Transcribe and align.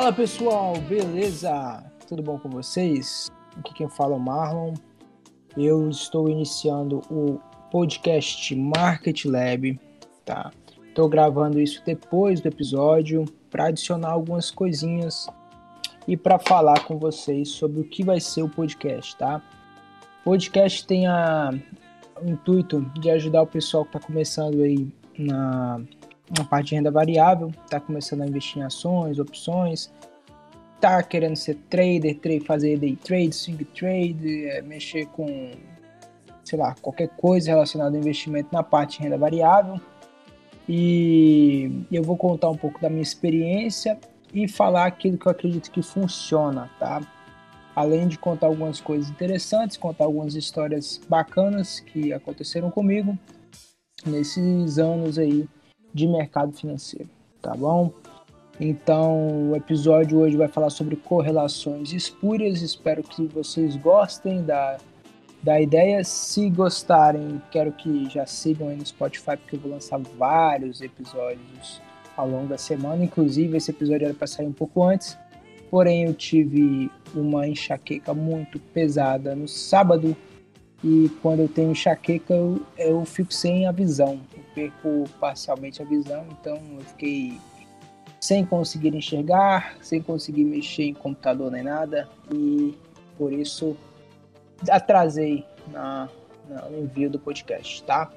Fala 0.00 0.14
pessoal, 0.14 0.72
beleza? 0.88 1.84
Tudo 2.08 2.22
bom 2.22 2.38
com 2.38 2.48
vocês? 2.48 3.30
Aqui 3.58 3.74
quem 3.74 3.86
fala 3.86 4.14
é 4.14 4.16
o 4.16 4.18
Marlon. 4.18 4.72
Eu 5.54 5.90
estou 5.90 6.26
iniciando 6.26 7.02
o 7.10 7.38
podcast 7.70 8.56
Market 8.56 9.26
Lab, 9.26 9.78
tá? 10.24 10.52
Estou 10.88 11.06
gravando 11.06 11.60
isso 11.60 11.82
depois 11.84 12.40
do 12.40 12.48
episódio 12.48 13.26
para 13.50 13.66
adicionar 13.66 14.12
algumas 14.12 14.50
coisinhas 14.50 15.26
e 16.08 16.16
para 16.16 16.38
falar 16.38 16.82
com 16.86 16.98
vocês 16.98 17.50
sobre 17.50 17.82
o 17.82 17.84
que 17.84 18.02
vai 18.02 18.20
ser 18.20 18.42
o 18.42 18.48
podcast, 18.48 19.14
tá? 19.16 19.42
O 20.22 20.30
podcast 20.30 20.86
tem 20.86 21.08
a, 21.08 21.50
o 22.22 22.30
intuito 22.30 22.80
de 22.98 23.10
ajudar 23.10 23.42
o 23.42 23.46
pessoal 23.46 23.84
que 23.84 23.98
está 23.98 24.06
começando 24.06 24.62
aí 24.62 24.90
na, 25.18 25.82
na 26.36 26.44
parte 26.44 26.68
de 26.68 26.74
renda 26.76 26.90
variável, 26.90 27.52
está 27.64 27.80
começando 27.80 28.22
a 28.22 28.26
investir 28.26 28.62
em 28.62 28.64
ações, 28.64 29.18
opções, 29.18 29.90
tá 30.80 31.02
querendo 31.02 31.36
ser 31.36 31.56
trader, 31.68 32.18
trade, 32.18 32.40
fazer 32.40 32.78
day 32.78 32.96
trade, 32.96 33.32
swing 33.34 33.64
trade, 33.64 34.46
é, 34.46 34.62
mexer 34.62 35.06
com, 35.06 35.50
sei 36.44 36.58
lá, 36.58 36.74
qualquer 36.80 37.08
coisa 37.08 37.50
relacionada 37.50 37.94
ao 37.96 38.00
investimento 38.00 38.48
na 38.52 38.62
parte 38.62 38.98
de 38.98 39.04
renda 39.04 39.18
variável. 39.18 39.80
E 40.68 41.84
eu 41.90 42.02
vou 42.02 42.16
contar 42.16 42.48
um 42.48 42.56
pouco 42.56 42.80
da 42.80 42.88
minha 42.88 43.02
experiência 43.02 43.98
e 44.32 44.46
falar 44.46 44.86
aquilo 44.86 45.18
que 45.18 45.26
eu 45.26 45.32
acredito 45.32 45.70
que 45.70 45.82
funciona, 45.82 46.70
tá? 46.78 47.02
Além 47.74 48.06
de 48.06 48.16
contar 48.16 48.46
algumas 48.46 48.80
coisas 48.80 49.10
interessantes, 49.10 49.76
contar 49.76 50.04
algumas 50.04 50.34
histórias 50.34 51.00
bacanas 51.08 51.80
que 51.80 52.12
aconteceram 52.12 52.70
comigo 52.70 53.18
nesses 54.06 54.78
anos 54.78 55.18
aí 55.18 55.48
de 55.92 56.06
mercado 56.06 56.52
financeiro, 56.52 57.08
tá 57.42 57.54
bom? 57.54 57.92
Então, 58.60 59.50
o 59.50 59.56
episódio 59.56 60.18
hoje 60.18 60.36
vai 60.36 60.46
falar 60.46 60.68
sobre 60.68 60.94
correlações 60.94 61.94
espúrias. 61.94 62.60
Espero 62.60 63.02
que 63.02 63.26
vocês 63.26 63.74
gostem 63.74 64.42
da, 64.42 64.76
da 65.42 65.58
ideia. 65.58 66.04
Se 66.04 66.50
gostarem, 66.50 67.40
quero 67.50 67.72
que 67.72 68.06
já 68.10 68.26
sigam 68.26 68.68
aí 68.68 68.76
no 68.76 68.84
Spotify, 68.84 69.38
porque 69.38 69.56
eu 69.56 69.60
vou 69.60 69.70
lançar 69.70 69.98
vários 69.98 70.82
episódios 70.82 71.80
ao 72.14 72.28
longo 72.28 72.48
da 72.48 72.58
semana. 72.58 73.02
Inclusive, 73.02 73.56
esse 73.56 73.70
episódio 73.70 74.04
era 74.04 74.14
para 74.14 74.26
sair 74.26 74.46
um 74.46 74.52
pouco 74.52 74.82
antes, 74.82 75.16
porém, 75.70 76.04
eu 76.04 76.12
tive 76.12 76.90
uma 77.14 77.48
enxaqueca 77.48 78.12
muito 78.12 78.58
pesada 78.58 79.34
no 79.34 79.48
sábado. 79.48 80.14
E 80.84 81.10
quando 81.22 81.40
eu 81.40 81.48
tenho 81.48 81.70
enxaqueca, 81.70 82.34
eu, 82.34 82.60
eu 82.76 83.04
fico 83.06 83.32
sem 83.32 83.66
a 83.66 83.72
visão, 83.72 84.20
perco 84.60 85.04
parcialmente 85.18 85.80
a 85.80 85.84
visão, 85.84 86.26
então 86.30 86.56
eu 86.78 86.80
fiquei 86.80 87.38
sem 88.20 88.44
conseguir 88.44 88.94
enxergar, 88.94 89.76
sem 89.80 90.02
conseguir 90.02 90.44
mexer 90.44 90.84
em 90.84 90.94
computador 90.94 91.50
nem 91.50 91.62
nada, 91.62 92.08
e 92.30 92.76
por 93.16 93.32
isso 93.32 93.76
atrasei 94.68 95.46
na, 95.68 96.08
na, 96.48 96.62
no 96.66 96.82
envio 96.82 97.08
do 97.08 97.18
podcast, 97.18 97.82
tá? 97.84 98.12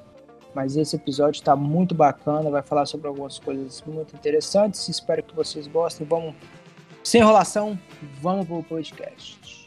Mas 0.53 0.75
esse 0.75 0.95
episódio 0.95 1.39
está 1.39 1.55
muito 1.55 1.95
bacana, 1.95 2.49
vai 2.49 2.61
falar 2.61 2.85
sobre 2.85 3.07
algumas 3.07 3.39
coisas 3.39 3.81
muito 3.87 4.15
interessantes. 4.15 4.87
Espero 4.87 5.23
que 5.23 5.35
vocês 5.35 5.65
gostem. 5.65 6.05
Vamos, 6.05 6.35
sem 7.03 7.21
enrolação, 7.21 7.79
vamos 8.21 8.45
para 8.45 8.57
o 8.57 8.63
podcast. 8.63 9.62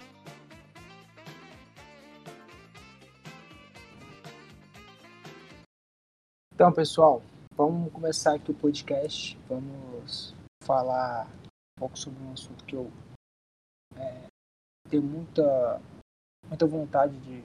Então, 6.56 6.72
pessoal, 6.72 7.22
vamos 7.54 7.92
começar 7.92 8.34
aqui 8.34 8.50
o 8.50 8.54
podcast. 8.54 9.38
Vamos 9.46 10.34
falar 10.64 11.26
um 11.26 11.80
pouco 11.80 11.98
sobre 11.98 12.24
um 12.24 12.32
assunto 12.32 12.64
que 12.64 12.74
eu 12.74 12.90
é, 13.94 14.22
tenho 14.88 15.02
muita, 15.02 15.78
muita 16.48 16.66
vontade 16.66 17.14
de 17.18 17.44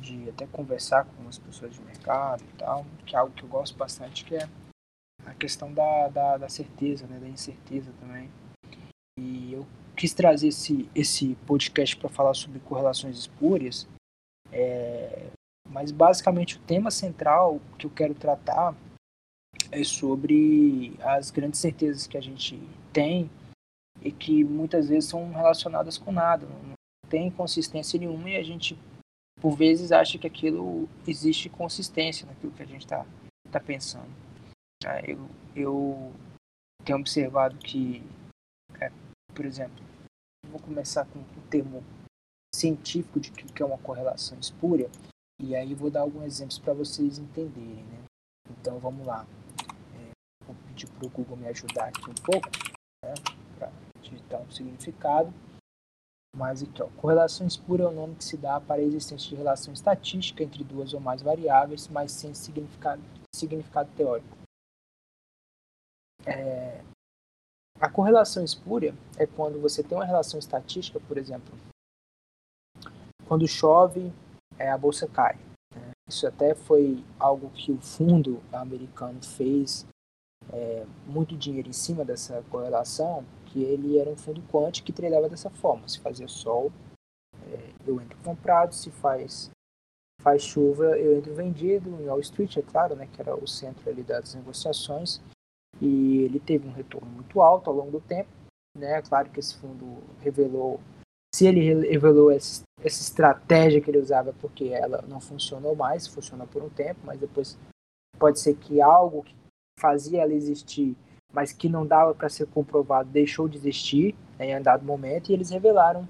de 0.00 0.30
até 0.30 0.46
conversar 0.46 1.04
com 1.04 1.28
as 1.28 1.38
pessoas 1.38 1.74
de 1.74 1.82
mercado 1.82 2.44
e 2.44 2.56
tal, 2.56 2.86
que 3.04 3.16
é 3.16 3.18
algo 3.18 3.34
que 3.34 3.42
eu 3.42 3.48
gosto 3.48 3.76
bastante, 3.76 4.24
que 4.24 4.36
é 4.36 4.48
a 5.26 5.34
questão 5.34 5.74
da, 5.74 6.08
da, 6.08 6.36
da 6.38 6.48
certeza, 6.48 7.08
né, 7.08 7.18
da 7.18 7.28
incerteza 7.28 7.92
também. 7.98 8.30
E 9.18 9.52
eu 9.52 9.66
quis 9.96 10.14
trazer 10.14 10.48
esse, 10.48 10.88
esse 10.94 11.34
podcast 11.46 11.96
para 11.96 12.08
falar 12.08 12.32
sobre 12.32 12.60
correlações 12.60 13.18
espúrias, 13.18 13.88
é, 14.52 15.30
mas 15.70 15.90
basicamente 15.92 16.56
o 16.56 16.60
tema 16.62 16.90
central 16.90 17.60
que 17.78 17.86
eu 17.86 17.90
quero 17.90 18.14
tratar 18.14 18.74
é 19.70 19.84
sobre 19.84 20.96
as 21.00 21.30
grandes 21.30 21.60
certezas 21.60 22.06
que 22.06 22.16
a 22.16 22.20
gente 22.20 22.60
tem 22.92 23.30
e 24.02 24.10
que 24.10 24.44
muitas 24.44 24.88
vezes 24.88 25.08
são 25.08 25.30
relacionadas 25.30 25.96
com 25.96 26.10
nada, 26.10 26.46
não 26.46 26.74
tem 27.08 27.30
consistência 27.30 27.98
nenhuma 27.98 28.30
e 28.30 28.36
a 28.36 28.42
gente 28.42 28.76
por 29.40 29.56
vezes 29.56 29.90
acha 29.90 30.18
que 30.18 30.26
aquilo 30.26 30.88
existe 31.06 31.48
consistência 31.48 32.26
naquilo 32.26 32.52
que 32.52 32.62
a 32.62 32.66
gente 32.66 32.84
está 32.84 33.06
tá 33.50 33.58
pensando. 33.58 34.10
É, 34.84 35.12
eu, 35.12 35.28
eu 35.56 36.12
tenho 36.84 36.98
observado 36.98 37.56
que, 37.56 38.02
é, 38.80 38.90
por 39.34 39.44
exemplo, 39.46 39.82
vou 40.50 40.60
começar 40.60 41.06
com 41.06 41.20
o 41.20 41.48
termo 41.48 41.82
científico 42.54 43.20
de 43.20 43.30
que 43.30 43.62
é 43.62 43.66
uma 43.66 43.78
correlação 43.78 44.38
espúria, 44.38 44.90
e 45.40 45.56
aí 45.56 45.74
vou 45.74 45.90
dar 45.90 46.02
alguns 46.02 46.24
exemplos 46.24 46.58
para 46.58 46.74
vocês 46.74 47.18
entenderem. 47.18 47.84
Né? 47.84 48.04
Então 48.50 48.78
vamos 48.78 49.06
lá. 49.06 49.26
É, 49.94 50.10
vou 50.44 50.54
pedir 50.68 50.86
para 50.88 51.06
o 51.06 51.10
Google 51.10 51.36
me 51.36 51.48
ajudar 51.48 51.88
aqui 51.88 52.10
um 52.10 52.14
pouco, 52.14 52.48
né, 53.04 53.14
para 53.58 53.72
digitar 54.00 54.40
um 54.40 54.50
significado. 54.50 55.32
Mas 56.36 56.62
aqui, 56.62 56.80
ó, 56.82 56.88
correlação 56.96 57.46
espúria 57.46 57.84
é 57.84 57.88
o 57.88 57.92
nome 57.92 58.14
que 58.14 58.24
se 58.24 58.36
dá 58.36 58.60
para 58.60 58.80
a 58.80 58.84
existência 58.84 59.28
de 59.28 59.34
relação 59.34 59.72
estatística 59.72 60.44
entre 60.44 60.62
duas 60.62 60.94
ou 60.94 61.00
mais 61.00 61.22
variáveis, 61.22 61.88
mas 61.88 62.12
sem 62.12 62.34
significado, 62.34 63.02
significado 63.34 63.90
teórico. 63.96 64.36
É, 66.24 66.84
a 67.80 67.90
correlação 67.90 68.44
espúria 68.44 68.94
é 69.16 69.26
quando 69.26 69.60
você 69.60 69.82
tem 69.82 69.96
uma 69.96 70.04
relação 70.04 70.38
estatística, 70.38 71.00
por 71.00 71.16
exemplo, 71.16 71.52
quando 73.26 73.48
chove, 73.48 74.12
é, 74.60 74.70
a 74.70 74.78
bolsa 74.78 75.08
cai. 75.08 75.36
Né? 75.74 75.90
Isso 76.08 76.26
até 76.26 76.54
foi 76.54 77.02
algo 77.18 77.50
que 77.50 77.72
o 77.72 77.80
fundo 77.80 78.42
americano 78.52 79.24
fez 79.24 79.86
é, 80.52 80.84
muito 81.06 81.36
dinheiro 81.36 81.68
em 81.68 81.72
cima 81.72 82.04
dessa 82.04 82.42
correlação, 82.50 83.24
que 83.46 83.62
ele 83.62 83.98
era 83.98 84.10
um 84.10 84.16
fundo 84.16 84.42
quant 84.50 84.82
que 84.82 84.92
tradeava 84.92 85.28
dessa 85.28 85.50
forma. 85.50 85.88
Se 85.88 85.98
fazia 85.98 86.28
sol, 86.28 86.70
é, 87.50 87.70
eu 87.86 88.00
entro 88.00 88.18
comprado, 88.22 88.74
se 88.74 88.90
faz 88.90 89.50
faz 90.20 90.42
chuva, 90.42 90.98
eu 90.98 91.16
entro 91.16 91.34
vendido 91.34 91.88
em 91.98 92.06
Wall 92.06 92.20
Street, 92.20 92.54
é 92.58 92.62
claro, 92.62 92.94
né, 92.94 93.08
que 93.10 93.22
era 93.22 93.34
o 93.34 93.48
centro 93.48 93.88
ali 93.88 94.02
das 94.02 94.34
negociações, 94.34 95.18
e 95.80 96.18
ele 96.18 96.38
teve 96.38 96.68
um 96.68 96.72
retorno 96.72 97.08
muito 97.08 97.40
alto 97.40 97.70
ao 97.70 97.76
longo 97.76 97.90
do 97.90 98.02
tempo, 98.02 98.28
né, 98.76 98.98
é 98.98 99.02
claro 99.02 99.30
que 99.30 99.40
esse 99.40 99.56
fundo 99.56 100.02
revelou, 100.20 100.78
se 101.34 101.46
ele 101.46 101.88
revelou 101.88 102.30
essa, 102.30 102.62
essa 102.82 103.02
estratégia 103.02 103.80
que 103.80 103.90
ele 103.90 103.98
usava, 103.98 104.34
porque 104.40 104.66
ela 104.68 105.02
não 105.08 105.20
funcionou 105.20 105.74
mais, 105.76 106.06
funcionou 106.06 106.46
por 106.46 106.62
um 106.62 106.68
tempo, 106.68 107.00
mas 107.04 107.20
depois 107.20 107.58
pode 108.18 108.40
ser 108.40 108.56
que 108.56 108.80
algo 108.80 109.22
que 109.22 109.34
fazia 109.78 110.22
ela 110.22 110.34
existir 110.34 110.96
mas 111.32 111.52
que 111.52 111.68
não 111.68 111.86
dava 111.86 112.14
para 112.14 112.28
ser 112.28 112.46
comprovado, 112.46 113.08
deixou 113.08 113.48
de 113.48 113.56
existir 113.56 114.14
né, 114.38 114.58
em 114.58 114.62
dado 114.62 114.84
momento, 114.84 115.30
e 115.30 115.32
eles 115.32 115.50
revelaram 115.50 116.06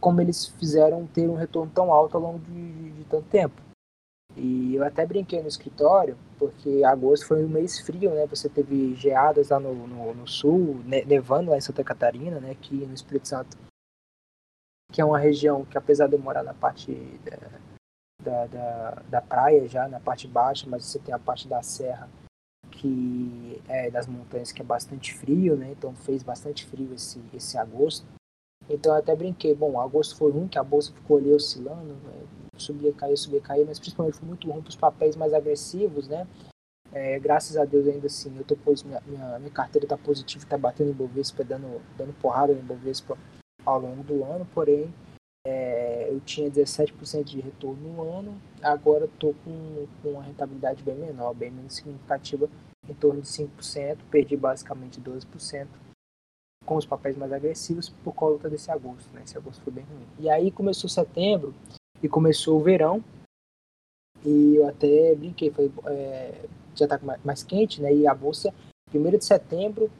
como 0.00 0.20
eles 0.20 0.48
fizeram 0.58 1.06
ter 1.06 1.28
um 1.28 1.36
retorno 1.36 1.70
tão 1.72 1.92
alto 1.92 2.16
ao 2.16 2.22
longo 2.22 2.38
de, 2.40 2.72
de, 2.72 2.90
de 2.90 3.04
tanto 3.04 3.26
tempo. 3.28 3.60
E 4.36 4.74
eu 4.74 4.84
até 4.84 5.04
brinquei 5.04 5.42
no 5.42 5.48
escritório, 5.48 6.16
porque 6.38 6.82
agosto 6.84 7.26
foi 7.26 7.44
um 7.44 7.48
mês 7.48 7.80
frio, 7.80 8.10
né? 8.14 8.26
Você 8.28 8.48
teve 8.48 8.94
geadas 8.94 9.50
lá 9.50 9.60
no, 9.60 9.74
no, 9.86 10.14
no 10.14 10.26
sul, 10.26 10.80
nevando 11.06 11.50
lá 11.50 11.58
em 11.58 11.60
Santa 11.60 11.84
Catarina, 11.84 12.40
né? 12.40 12.52
Aqui 12.52 12.74
no 12.74 12.94
Espírito 12.94 13.28
Santo, 13.28 13.56
que 14.92 15.00
é 15.00 15.04
uma 15.04 15.18
região 15.18 15.64
que 15.64 15.78
apesar 15.78 16.06
de 16.06 16.14
eu 16.14 16.18
morar 16.18 16.42
na 16.42 16.52
parte 16.52 16.92
da, 18.22 18.46
da, 18.46 19.02
da 19.08 19.20
praia 19.20 19.66
já, 19.66 19.88
na 19.88 19.98
parte 19.98 20.28
baixa, 20.28 20.66
mas 20.68 20.84
você 20.84 20.98
tem 20.98 21.14
a 21.14 21.18
parte 21.18 21.48
da 21.48 21.62
serra, 21.62 22.08
que 22.70 23.60
é 23.66 23.90
das 23.90 24.06
montanhas 24.06 24.52
que 24.52 24.60
é 24.60 24.64
bastante 24.64 25.14
frio, 25.14 25.56
né? 25.56 25.72
Então 25.72 25.94
fez 25.94 26.22
bastante 26.22 26.66
frio 26.66 26.92
esse, 26.94 27.20
esse 27.34 27.56
agosto. 27.56 28.06
Então 28.68 28.92
eu 28.92 28.98
até 28.98 29.16
brinquei, 29.16 29.54
bom, 29.54 29.80
agosto 29.80 30.14
foi 30.14 30.30
ruim, 30.30 30.46
que 30.46 30.58
a 30.58 30.62
bolsa 30.62 30.92
ficou 30.92 31.16
ali 31.16 31.32
oscilando, 31.32 31.94
né? 31.94 32.22
subia, 32.56 32.92
caía, 32.92 33.16
subia, 33.16 33.40
caía, 33.40 33.64
mas 33.64 33.80
principalmente 33.80 34.18
foi 34.18 34.28
muito 34.28 34.48
ruim 34.48 34.60
para 34.60 34.70
os 34.70 34.76
papéis 34.76 35.16
mais 35.16 35.32
agressivos, 35.32 36.06
né? 36.06 36.28
É, 36.92 37.18
graças 37.18 37.56
a 37.56 37.64
Deus 37.64 37.88
ainda 37.88 38.06
assim, 38.06 38.36
eu 38.36 38.44
tô 38.44 38.54
minha, 38.84 39.00
minha, 39.06 39.38
minha 39.38 39.50
carteira 39.50 39.86
está 39.86 39.96
positiva, 39.96 40.44
está 40.44 40.58
batendo 40.58 40.90
em 40.90 40.94
Bovespa, 40.94 41.42
dando, 41.42 41.80
dando 41.96 42.12
porrada 42.20 42.52
em 42.52 42.56
Bovespa 42.56 43.16
ao 43.64 43.80
longo 43.80 44.02
do 44.02 44.24
ano, 44.24 44.46
porém 44.54 44.92
é, 45.46 46.08
eu 46.08 46.20
tinha 46.20 46.50
17% 46.50 47.24
de 47.24 47.40
retorno 47.40 47.92
no 47.92 48.02
ano, 48.02 48.40
agora 48.62 49.06
estou 49.06 49.34
com, 49.44 49.86
com 50.02 50.10
uma 50.10 50.22
rentabilidade 50.22 50.82
bem 50.82 50.94
menor, 50.94 51.34
bem 51.34 51.50
menos 51.50 51.74
significativa, 51.74 52.48
em 52.88 52.94
torno 52.94 53.20
de 53.20 53.28
5%, 53.28 53.98
perdi 54.10 54.36
basicamente 54.36 55.00
12%. 55.00 55.66
com 56.64 56.76
os 56.76 56.86
papéis 56.86 57.16
mais 57.16 57.32
agressivos 57.32 57.88
por 57.88 58.14
conta 58.14 58.48
desse 58.48 58.70
agosto, 58.70 59.12
né? 59.12 59.22
Esse 59.24 59.36
agosto 59.36 59.62
foi 59.62 59.72
bem 59.72 59.84
ruim. 59.84 60.06
E 60.18 60.30
aí 60.30 60.50
começou 60.50 60.88
setembro 60.88 61.52
e 62.00 62.08
começou 62.08 62.58
o 62.58 62.62
verão 62.62 63.02
e 64.24 64.56
eu 64.56 64.68
até 64.68 65.14
brinquei, 65.14 65.50
foi, 65.50 65.72
é, 65.86 66.46
já 66.74 66.84
está 66.84 67.00
mais 67.24 67.42
quente, 67.42 67.80
né? 67.82 67.92
E 67.92 68.06
a 68.06 68.14
bolsa, 68.14 68.54
primeiro 68.88 69.18
de 69.18 69.24
setembro, 69.24 69.90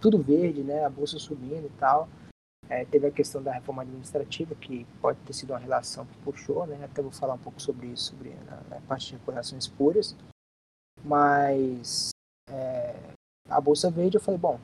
tudo 0.00 0.18
verde, 0.18 0.62
né? 0.62 0.84
A 0.84 0.90
bolsa 0.90 1.18
subindo 1.18 1.66
e 1.66 1.78
tal. 1.78 2.08
É, 2.68 2.84
teve 2.84 3.06
a 3.06 3.10
questão 3.10 3.42
da 3.42 3.52
reforma 3.52 3.82
administrativa, 3.82 4.54
que 4.54 4.84
pode 5.00 5.18
ter 5.20 5.32
sido 5.32 5.50
uma 5.50 5.58
relação 5.58 6.06
que 6.06 6.16
puxou, 6.18 6.66
né? 6.66 6.82
Até 6.84 7.02
vou 7.02 7.10
falar 7.10 7.34
um 7.34 7.38
pouco 7.38 7.60
sobre 7.60 7.88
isso, 7.88 8.10
sobre 8.10 8.34
na, 8.70 8.80
parte 8.82 9.08
de 9.08 9.16
recordações 9.16 9.66
puras. 9.66 10.16
Mas 11.04 12.10
é, 12.48 12.94
a 13.48 13.60
Bolsa 13.60 13.90
Verde, 13.90 14.16
eu 14.16 14.20
falei, 14.20 14.38
bom, 14.38 14.58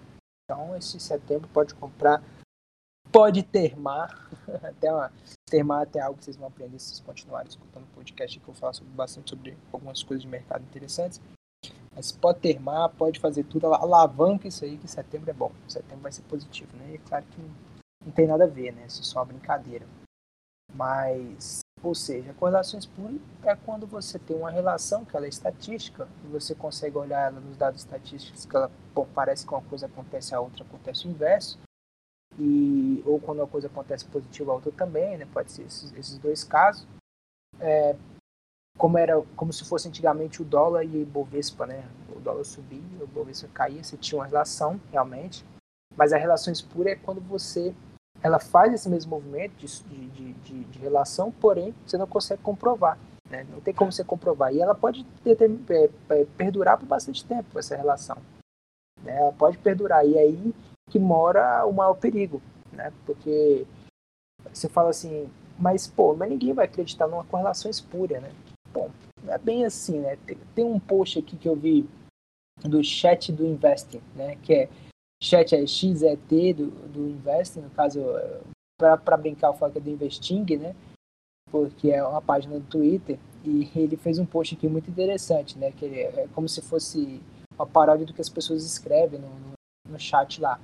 então 0.44 0.76
esse 0.76 0.98
setembro 1.00 1.48
pode 1.48 1.74
comprar, 1.74 2.22
pode 3.10 3.42
termar, 3.42 4.30
até 4.62 4.92
uma, 4.92 5.12
termar 5.44 5.82
até 5.82 6.00
algo 6.00 6.18
que 6.18 6.24
vocês 6.24 6.36
vão 6.36 6.48
aprender 6.48 6.78
se 6.78 6.88
vocês 6.88 7.00
continuarem 7.00 7.48
escutando 7.48 7.84
o 7.84 7.94
podcast 7.94 8.38
que 8.38 8.48
eu 8.48 8.54
falo 8.54 8.74
sobre, 8.74 8.92
bastante 8.94 9.30
sobre 9.30 9.56
algumas 9.72 10.02
coisas 10.02 10.22
de 10.22 10.28
mercado 10.28 10.62
interessantes. 10.62 11.20
Mas 11.94 12.12
pode 12.12 12.38
termar, 12.38 12.88
pode 12.90 13.18
fazer 13.18 13.42
tudo, 13.44 13.66
alavanca 13.74 14.46
isso 14.46 14.64
aí, 14.64 14.78
que 14.78 14.86
setembro 14.86 15.30
é 15.30 15.34
bom. 15.34 15.50
Setembro 15.66 16.02
vai 16.02 16.12
ser 16.12 16.22
positivo, 16.22 16.76
né? 16.76 16.92
E 16.92 16.94
é 16.94 16.98
claro 16.98 17.24
que 17.26 17.42
não 18.08 18.14
tem 18.14 18.26
nada 18.26 18.44
a 18.44 18.48
ver, 18.48 18.72
né? 18.72 18.86
Isso 18.86 19.02
é 19.02 19.04
só 19.04 19.18
uma 19.18 19.26
brincadeira. 19.26 19.86
Mas, 20.74 21.60
ou 21.82 21.94
seja, 21.94 22.34
correlações 22.34 22.86
puras 22.86 23.20
é 23.44 23.54
quando 23.54 23.86
você 23.86 24.18
tem 24.18 24.36
uma 24.36 24.50
relação 24.50 25.04
que 25.04 25.16
ela 25.16 25.26
é 25.26 25.28
estatística 25.28 26.08
e 26.24 26.28
você 26.28 26.54
consegue 26.54 26.96
olhar 26.96 27.28
ela 27.28 27.40
nos 27.40 27.56
dados 27.56 27.80
estatísticos 27.80 28.44
que 28.44 28.56
ela 28.56 28.70
pô, 28.94 29.06
parece 29.06 29.46
que 29.46 29.52
uma 29.52 29.62
coisa 29.62 29.86
acontece 29.86 30.34
a 30.34 30.40
outra 30.40 30.64
acontece 30.64 31.06
o 31.06 31.10
inverso 31.10 31.58
e 32.38 33.02
ou 33.06 33.20
quando 33.20 33.38
uma 33.38 33.46
coisa 33.46 33.66
acontece 33.68 34.04
positiva 34.06 34.52
a 34.52 34.54
outra 34.54 34.72
também, 34.72 35.16
né? 35.18 35.26
Pode 35.32 35.52
ser 35.52 35.62
esses, 35.62 35.92
esses 35.92 36.18
dois 36.18 36.44
casos. 36.44 36.86
É, 37.60 37.96
como 38.76 38.96
era 38.96 39.20
como 39.36 39.52
se 39.52 39.64
fosse 39.64 39.88
antigamente 39.88 40.40
o 40.40 40.44
dólar 40.44 40.84
e 40.84 41.02
o 41.02 41.06
Bovespa, 41.06 41.66
né? 41.66 41.88
O 42.14 42.20
dólar 42.20 42.44
subia, 42.44 43.02
o 43.02 43.06
Bovespa 43.06 43.48
caía, 43.52 43.82
você 43.82 43.96
tinha 43.96 44.18
uma 44.18 44.26
relação 44.26 44.80
realmente. 44.90 45.44
Mas 45.96 46.12
a 46.12 46.18
relações 46.18 46.62
puras 46.62 46.92
é 46.92 46.96
quando 46.96 47.20
você 47.20 47.74
ela 48.22 48.38
faz 48.38 48.72
esse 48.72 48.88
mesmo 48.88 49.10
movimento 49.10 49.54
de, 49.56 49.66
de, 50.08 50.32
de, 50.32 50.64
de 50.64 50.78
relação, 50.78 51.30
porém 51.30 51.74
você 51.86 51.96
não 51.96 52.06
consegue 52.06 52.42
comprovar. 52.42 52.98
Né? 53.30 53.46
Não 53.50 53.60
tem 53.60 53.74
como 53.74 53.92
você 53.92 54.02
comprovar. 54.02 54.52
E 54.52 54.60
ela 54.60 54.74
pode 54.74 55.04
ter, 55.22 55.36
é, 55.40 55.90
é, 56.10 56.24
perdurar 56.36 56.78
por 56.78 56.86
bastante 56.86 57.24
tempo, 57.24 57.58
essa 57.58 57.76
relação. 57.76 58.16
Né? 59.02 59.16
Ela 59.16 59.32
pode 59.32 59.58
perdurar. 59.58 60.06
E 60.06 60.18
aí 60.18 60.54
que 60.88 60.98
mora 60.98 61.64
o 61.66 61.72
maior 61.72 61.94
perigo. 61.94 62.40
Né? 62.72 62.92
Porque 63.04 63.66
você 64.52 64.68
fala 64.68 64.90
assim, 64.90 65.30
mas 65.58 65.86
pô, 65.86 66.14
mas 66.14 66.30
ninguém 66.30 66.52
vai 66.52 66.64
acreditar 66.64 67.06
numa 67.06 67.24
correlação 67.24 67.70
espúria, 67.70 68.20
né? 68.20 68.30
Bom, 68.72 68.90
não 69.22 69.34
é 69.34 69.38
bem 69.38 69.64
assim, 69.64 69.98
né? 69.98 70.16
Tem, 70.24 70.38
tem 70.54 70.64
um 70.64 70.78
post 70.78 71.18
aqui 71.18 71.36
que 71.36 71.48
eu 71.48 71.56
vi 71.56 71.88
do 72.60 72.82
chat 72.82 73.32
do 73.32 73.44
Investing, 73.44 74.00
né? 74.14 74.36
Que 74.36 74.54
é 74.54 74.68
chat 75.22 75.54
é 75.54 75.66
XET 75.66 76.52
do, 76.54 76.70
do 76.88 77.08
Investing, 77.08 77.60
no 77.60 77.70
caso, 77.70 78.00
para 78.76 79.16
brincar, 79.16 79.48
eu 79.48 79.54
falo 79.54 79.72
que 79.72 79.78
é 79.78 79.80
do 79.80 79.90
Investing, 79.90 80.56
né? 80.56 80.74
Porque 81.50 81.90
é 81.90 82.04
uma 82.04 82.22
página 82.22 82.58
do 82.58 82.66
Twitter, 82.66 83.18
e 83.44 83.70
ele 83.74 83.96
fez 83.96 84.18
um 84.18 84.26
post 84.26 84.54
aqui 84.54 84.68
muito 84.68 84.90
interessante, 84.90 85.58
né? 85.58 85.72
Que 85.72 85.86
é 85.86 86.28
como 86.34 86.48
se 86.48 86.60
fosse 86.60 87.20
uma 87.54 87.66
paródia 87.66 88.06
do 88.06 88.12
que 88.12 88.20
as 88.20 88.28
pessoas 88.28 88.64
escrevem 88.64 89.20
no, 89.20 89.28
no, 89.28 89.52
no 89.88 89.98
chat 89.98 90.40
lá. 90.40 90.60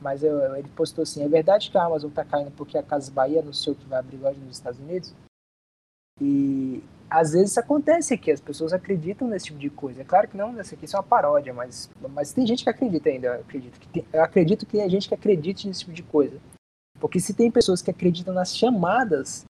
Mas 0.00 0.22
eu, 0.24 0.56
ele 0.56 0.68
postou 0.70 1.02
assim: 1.02 1.22
é 1.22 1.28
verdade 1.28 1.70
que 1.70 1.78
a 1.78 1.84
Amazon 1.84 2.10
está 2.10 2.24
caindo 2.24 2.50
porque 2.52 2.76
a 2.76 2.82
Casa 2.82 3.10
Bahia 3.12 3.40
anunciou 3.40 3.76
que 3.76 3.84
vai 3.84 4.00
abrir 4.00 4.16
loja 4.16 4.38
nos 4.40 4.56
Estados 4.56 4.80
Unidos? 4.80 5.14
E 6.20 6.82
às 7.12 7.32
vezes 7.32 7.58
acontece 7.58 8.14
aqui, 8.14 8.30
as 8.30 8.40
pessoas 8.40 8.72
acreditam 8.72 9.28
nesse 9.28 9.46
tipo 9.46 9.58
de 9.58 9.68
coisa. 9.68 10.00
É 10.00 10.04
claro 10.04 10.26
que 10.26 10.36
não, 10.36 10.58
essa 10.58 10.74
aqui 10.74 10.86
é 10.86 10.96
uma 10.96 11.02
paródia, 11.02 11.52
mas, 11.52 11.90
mas 12.10 12.32
tem 12.32 12.46
gente 12.46 12.64
que 12.64 12.70
acredita 12.70 13.10
ainda. 13.10 13.26
Eu 13.26 13.40
acredito, 13.40 13.78
que 13.78 13.88
tem, 13.88 14.06
acredito 14.18 14.64
que 14.64 14.78
tem 14.78 14.88
gente 14.88 15.08
que 15.08 15.14
acredite 15.14 15.68
nesse 15.68 15.80
tipo 15.80 15.92
de 15.92 16.02
coisa. 16.02 16.40
Porque 16.98 17.20
se 17.20 17.34
tem 17.34 17.50
pessoas 17.50 17.82
que 17.82 17.90
acreditam 17.90 18.32
nas 18.32 18.56
chamadas 18.56 19.44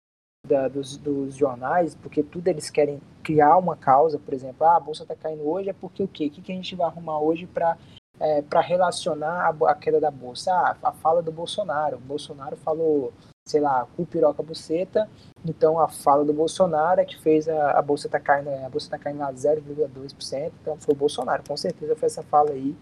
da, 0.47 0.67
dos, 0.67 0.97
dos, 0.97 1.35
jornais, 1.35 1.93
porque 1.93 2.23
tudo 2.23 2.47
eles 2.47 2.69
querem 2.71 2.99
criar 3.21 3.57
uma 3.57 3.77
causa, 3.77 4.17
por 4.17 4.33
exemplo, 4.33 4.65
ah, 4.65 4.77
a 4.77 4.79
bolsa 4.79 5.03
está 5.03 5.15
caindo 5.15 5.47
hoje, 5.47 5.69
é 5.69 5.73
porque 5.73 6.01
o 6.01 6.07
quê? 6.07 6.27
O 6.27 6.31
que, 6.31 6.41
que 6.41 6.51
a 6.51 6.55
gente 6.55 6.75
vai 6.75 6.87
arrumar 6.87 7.19
hoje 7.19 7.45
para 7.45 7.77
é, 8.21 8.43
relacionar 8.61 9.49
a, 9.49 9.71
a, 9.71 9.75
queda 9.75 9.99
da 9.99 10.11
bolsa? 10.11 10.51
Ah, 10.53 10.77
a 10.83 10.91
fala 10.91 11.21
do 11.21 11.31
Bolsonaro. 11.31 11.97
O 11.97 12.01
Bolsonaro 12.01 12.55
falou 12.57 13.11
sei 13.47 13.59
lá, 13.59 13.85
cu, 13.95 14.05
piroca, 14.05 14.41
buceta. 14.41 15.09
Então 15.45 15.79
a 15.79 15.87
fala 15.87 16.23
do 16.23 16.33
Bolsonaro 16.33 17.01
é 17.01 17.05
que 17.05 17.19
fez 17.19 17.47
a, 17.49 17.71
a 17.71 17.81
bolsa 17.81 18.07
tá 18.07 18.19
caindo, 18.19 18.49
a 18.49 18.69
bolsa 18.69 18.89
tá 18.89 18.97
caindo 18.97 19.21
a 19.21 19.33
0,2%. 19.33 20.51
Então 20.61 20.77
foi 20.77 20.93
o 20.93 20.97
Bolsonaro, 20.97 21.43
com 21.47 21.57
certeza 21.57 21.95
foi 21.95 22.07
essa 22.07 22.23
fala 22.23 22.51
aí. 22.51 22.75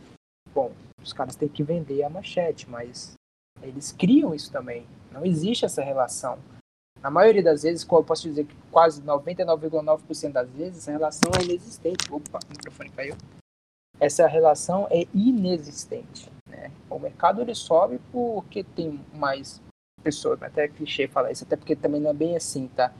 Bom, 0.53 0.71
os 1.01 1.13
caras 1.13 1.35
têm 1.35 1.47
que 1.47 1.63
vender 1.63 2.03
a 2.03 2.09
manchete, 2.09 2.69
mas 2.69 3.13
eles 3.61 3.91
criam 3.91 4.33
isso 4.33 4.51
também. 4.51 4.85
Não 5.11 5.25
existe 5.25 5.65
essa 5.65 5.81
relação. 5.81 6.37
Na 7.01 7.09
maioria 7.09 7.41
das 7.41 7.63
vezes, 7.63 7.87
eu 7.89 8.03
posso 8.03 8.27
dizer 8.27 8.45
que 8.45 8.55
quase 8.69 9.01
99,9% 9.01 10.31
das 10.33 10.49
vezes, 10.49 10.79
essa 10.79 10.91
relação 10.91 11.31
é 11.39 11.43
inexistente. 11.43 12.11
Opa, 12.11 12.39
o 12.45 12.49
microfone 12.49 12.89
caiu. 12.89 13.15
Essa 13.99 14.27
relação 14.27 14.87
é 14.89 15.05
inexistente. 15.13 16.29
Né? 16.47 16.71
O 16.89 16.99
mercado 16.99 17.41
ele 17.41 17.55
sobe 17.55 17.99
porque 18.11 18.63
tem 18.63 18.99
mais 19.13 19.61
pessoas, 20.03 20.41
até 20.41 20.67
clichê 20.67 21.07
falar 21.07 21.31
isso, 21.31 21.43
até 21.43 21.55
porque 21.55 21.75
também 21.75 22.01
não 22.01 22.09
é 22.09 22.13
bem 22.13 22.35
assim, 22.35 22.67
tá? 22.69 22.93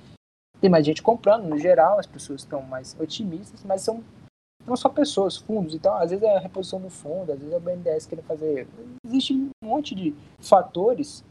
Tem 0.60 0.70
mais 0.70 0.86
gente 0.86 1.02
comprando, 1.02 1.48
no 1.48 1.58
geral, 1.58 1.98
as 1.98 2.06
pessoas 2.06 2.42
estão 2.42 2.62
mais 2.62 2.96
otimistas, 3.00 3.64
mas 3.64 3.82
são 3.82 4.04
não 4.68 4.76
só 4.76 4.90
pessoas, 4.90 5.38
fundos, 5.38 5.74
então 5.74 5.96
às 5.96 6.12
vezes 6.12 6.24
é 6.24 6.36
a 6.36 6.40
reposição 6.40 6.82
do 6.82 6.90
fundo, 6.90 7.32
às 7.32 7.40
vezes 7.40 7.54
é 7.54 7.58
o 7.58 7.62
BNDES 7.62 8.06
querendo 8.06 8.26
fazer. 8.26 8.68
Existe 9.06 9.34
um 9.34 9.50
monte 9.64 9.96
de 9.96 10.14
fatores 10.40 11.24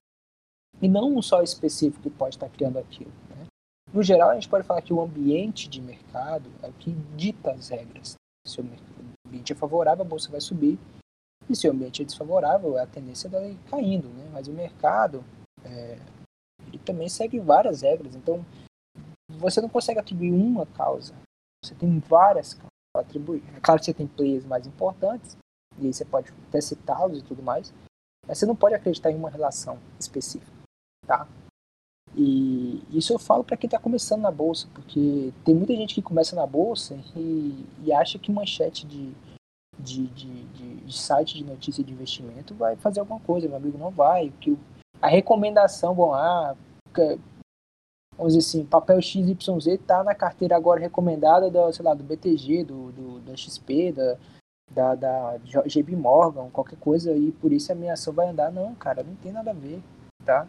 e 0.80 0.88
não 0.88 1.14
um 1.14 1.22
só 1.22 1.42
específico 1.42 2.02
que 2.02 2.10
pode 2.10 2.36
estar 2.36 2.48
criando 2.48 2.78
aquilo. 2.78 3.12
Né? 3.30 3.46
No 3.92 4.02
geral, 4.02 4.30
a 4.30 4.34
gente 4.34 4.48
pode 4.48 4.66
falar 4.66 4.82
que 4.82 4.92
o 4.92 5.00
ambiente 5.00 5.68
de 5.68 5.80
mercado 5.80 6.50
é 6.62 6.68
o 6.68 6.72
que 6.72 6.90
dita 7.16 7.52
as 7.52 7.68
regras. 7.68 8.14
Se 8.46 8.60
o 8.60 8.64
ambiente 9.28 9.52
é 9.52 9.56
favorável, 9.56 10.04
a 10.04 10.08
bolsa 10.08 10.30
vai 10.30 10.40
subir. 10.40 10.78
E 11.48 11.56
se 11.56 11.68
o 11.68 11.70
ambiente 11.70 12.02
é 12.02 12.04
desfavorável, 12.04 12.78
a 12.78 12.86
tendência 12.86 13.28
é 13.28 13.30
dela 13.30 13.46
ir 13.46 13.58
caindo. 13.70 14.08
Né? 14.08 14.28
Mas 14.32 14.48
o 14.48 14.52
mercado, 14.52 15.24
é, 15.64 15.98
ele 16.66 16.78
também 16.78 17.08
segue 17.08 17.38
várias 17.38 17.82
regras. 17.82 18.14
Então, 18.14 18.44
você 19.30 19.60
não 19.60 19.68
consegue 19.68 20.00
atribuir 20.00 20.32
uma 20.32 20.66
causa. 20.66 21.14
Você 21.64 21.74
tem 21.74 21.98
várias 21.98 22.54
causas 22.54 22.68
para 22.92 23.02
atribuir. 23.02 23.42
É 23.56 23.60
claro 23.60 23.78
que 23.78 23.86
você 23.86 23.94
tem 23.94 24.06
players 24.06 24.44
mais 24.44 24.66
importantes, 24.66 25.36
e 25.78 25.86
aí 25.86 25.92
você 25.92 26.04
pode 26.04 26.32
até 26.48 26.60
citá-los 26.60 27.18
e 27.18 27.22
tudo 27.22 27.42
mais, 27.42 27.72
mas 28.26 28.38
você 28.38 28.46
não 28.46 28.56
pode 28.56 28.74
acreditar 28.74 29.10
em 29.10 29.16
uma 29.16 29.30
relação 29.30 29.78
específica, 29.98 30.52
tá? 31.06 31.26
E 32.16 32.82
isso 32.90 33.12
eu 33.12 33.18
falo 33.18 33.44
para 33.44 33.56
quem 33.56 33.68
está 33.68 33.78
começando 33.78 34.22
na 34.22 34.30
bolsa, 34.30 34.66
porque 34.74 35.32
tem 35.44 35.54
muita 35.54 35.74
gente 35.74 35.94
que 35.94 36.02
começa 36.02 36.34
na 36.34 36.46
bolsa 36.46 36.98
e, 37.16 37.64
e 37.84 37.92
acha 37.92 38.18
que 38.18 38.32
manchete 38.32 38.86
de, 38.86 39.12
de, 39.78 40.06
de, 40.08 40.44
de, 40.44 40.76
de 40.76 40.96
site 40.96 41.36
de 41.36 41.44
notícia 41.44 41.84
de 41.84 41.92
investimento 41.92 42.54
vai 42.54 42.76
fazer 42.76 43.00
alguma 43.00 43.20
coisa. 43.20 43.46
Meu 43.46 43.56
amigo, 43.56 43.78
não 43.78 43.90
vai. 43.90 44.32
Que 44.40 44.58
a 45.00 45.06
recomendação, 45.06 45.94
bom, 45.94 46.12
ah, 46.12 46.56
vamos 48.16 48.34
dizer 48.34 48.38
assim, 48.38 48.64
papel 48.64 49.00
XYZ 49.00 49.66
está 49.66 50.02
na 50.02 50.14
carteira 50.14 50.56
agora 50.56 50.80
recomendada 50.80 51.48
do, 51.48 51.72
sei 51.72 51.84
lá, 51.84 51.94
do 51.94 52.02
BTG, 52.02 52.64
do, 52.64 52.90
do 52.90 53.20
da 53.20 53.36
XP, 53.36 53.92
da, 53.92 54.16
da, 54.70 54.94
da 54.94 55.36
JB 55.66 55.94
Morgan, 55.94 56.50
qualquer 56.50 56.78
coisa, 56.78 57.12
e 57.16 57.30
por 57.32 57.52
isso 57.52 57.70
a 57.70 57.74
minha 57.76 57.92
ação 57.92 58.12
vai 58.12 58.28
andar. 58.28 58.50
Não, 58.50 58.74
cara, 58.74 59.04
não 59.04 59.14
tem 59.16 59.32
nada 59.32 59.52
a 59.52 59.54
ver, 59.54 59.80
tá? 60.24 60.48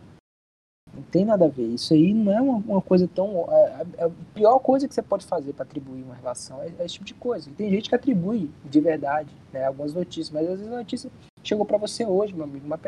Não 0.94 1.04
tem 1.04 1.24
nada 1.24 1.46
a 1.46 1.50
ver. 1.50 1.68
Isso 1.68 1.94
aí 1.94 2.14
não 2.14 2.32
é 2.32 2.42
uma, 2.42 2.58
uma 2.58 2.82
coisa 2.82 3.08
tão. 3.08 3.48
É, 3.52 3.86
é 3.98 4.06
a 4.06 4.12
pior 4.34 4.60
coisa 4.60 4.88
que 4.88 4.94
você 4.94 5.02
pode 5.02 5.26
fazer 5.26 5.54
para 5.54 5.64
atribuir 5.64 6.04
uma 6.04 6.16
relação 6.16 6.62
é, 6.62 6.72
é, 6.80 6.86
esse 6.86 6.96
tipo 6.96 7.06
de 7.06 7.14
coisa. 7.14 7.50
E 7.50 7.54
tem 7.54 7.70
gente 7.70 7.90
que 7.90 7.96
atribui 7.96 8.52
de 8.66 8.82
verdade 8.82 9.34
né, 9.54 9.66
algumas 9.66 9.94
notícias, 9.94 10.32
mas 10.32 10.48
às 10.48 10.60
vezes 10.60 10.74
a 10.74 10.78
notícia 10.78 11.12
chegou 11.44 11.66
para 11.66 11.78
você 11.78 12.06
hoje, 12.06 12.34
meu 12.34 12.44
amigo, 12.44 12.68
mas 12.68 12.82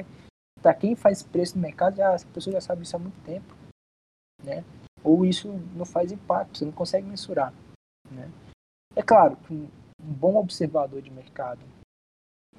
para 0.62 0.74
quem 0.74 0.96
faz 0.96 1.24
preço 1.24 1.55
no 1.55 1.62
mercado, 1.62 1.98
já, 1.98 2.15
a 2.15 2.20
pessoa 2.34 2.53
já 2.53 2.62
sabe 2.62 2.84
isso 2.84 2.96
há 2.96 3.00
muito 3.00 3.20
tempo, 3.24 3.55
né? 4.43 4.63
Ou 5.03 5.25
isso 5.25 5.48
não 5.75 5.86
faz 5.86 6.12
impacto, 6.12 6.58
você 6.58 6.65
não 6.65 6.72
consegue 6.72 7.08
mensurar, 7.08 7.53
né? 8.12 8.29
É 8.96 9.01
claro 9.01 9.38
que 9.38 9.53
um, 9.53 9.67
um 10.03 10.13
bom 10.13 10.36
observador 10.36 11.01
de 11.01 11.10
mercado 11.10 11.62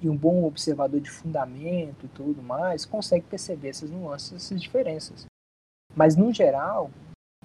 e 0.00 0.08
um 0.08 0.16
bom 0.16 0.44
observador 0.44 1.00
de 1.00 1.10
fundamento 1.10 2.06
e 2.06 2.08
tudo 2.08 2.42
mais 2.42 2.84
consegue 2.84 3.26
perceber 3.26 3.68
essas 3.68 3.90
nuances, 3.90 4.32
essas 4.32 4.60
diferenças. 4.60 5.26
Mas 5.94 6.16
no 6.16 6.32
geral, 6.32 6.90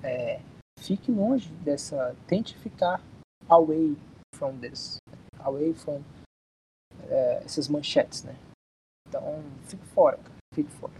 é, 0.02 0.40
fique 0.80 1.12
longe 1.12 1.50
dessa, 1.56 2.16
tente 2.28 2.58
ficar 2.58 3.02
away 3.50 3.96
from 4.36 4.58
this, 4.60 4.98
away 5.40 5.74
from 5.74 6.02
é, 7.10 7.44
essas 7.44 7.68
manchetes, 7.68 8.24
né? 8.24 8.36
Então, 9.08 9.44
fique 9.64 9.86
fora, 9.88 10.18
cara. 10.18 10.36
Fique 10.54 10.72
fora. 10.72 10.94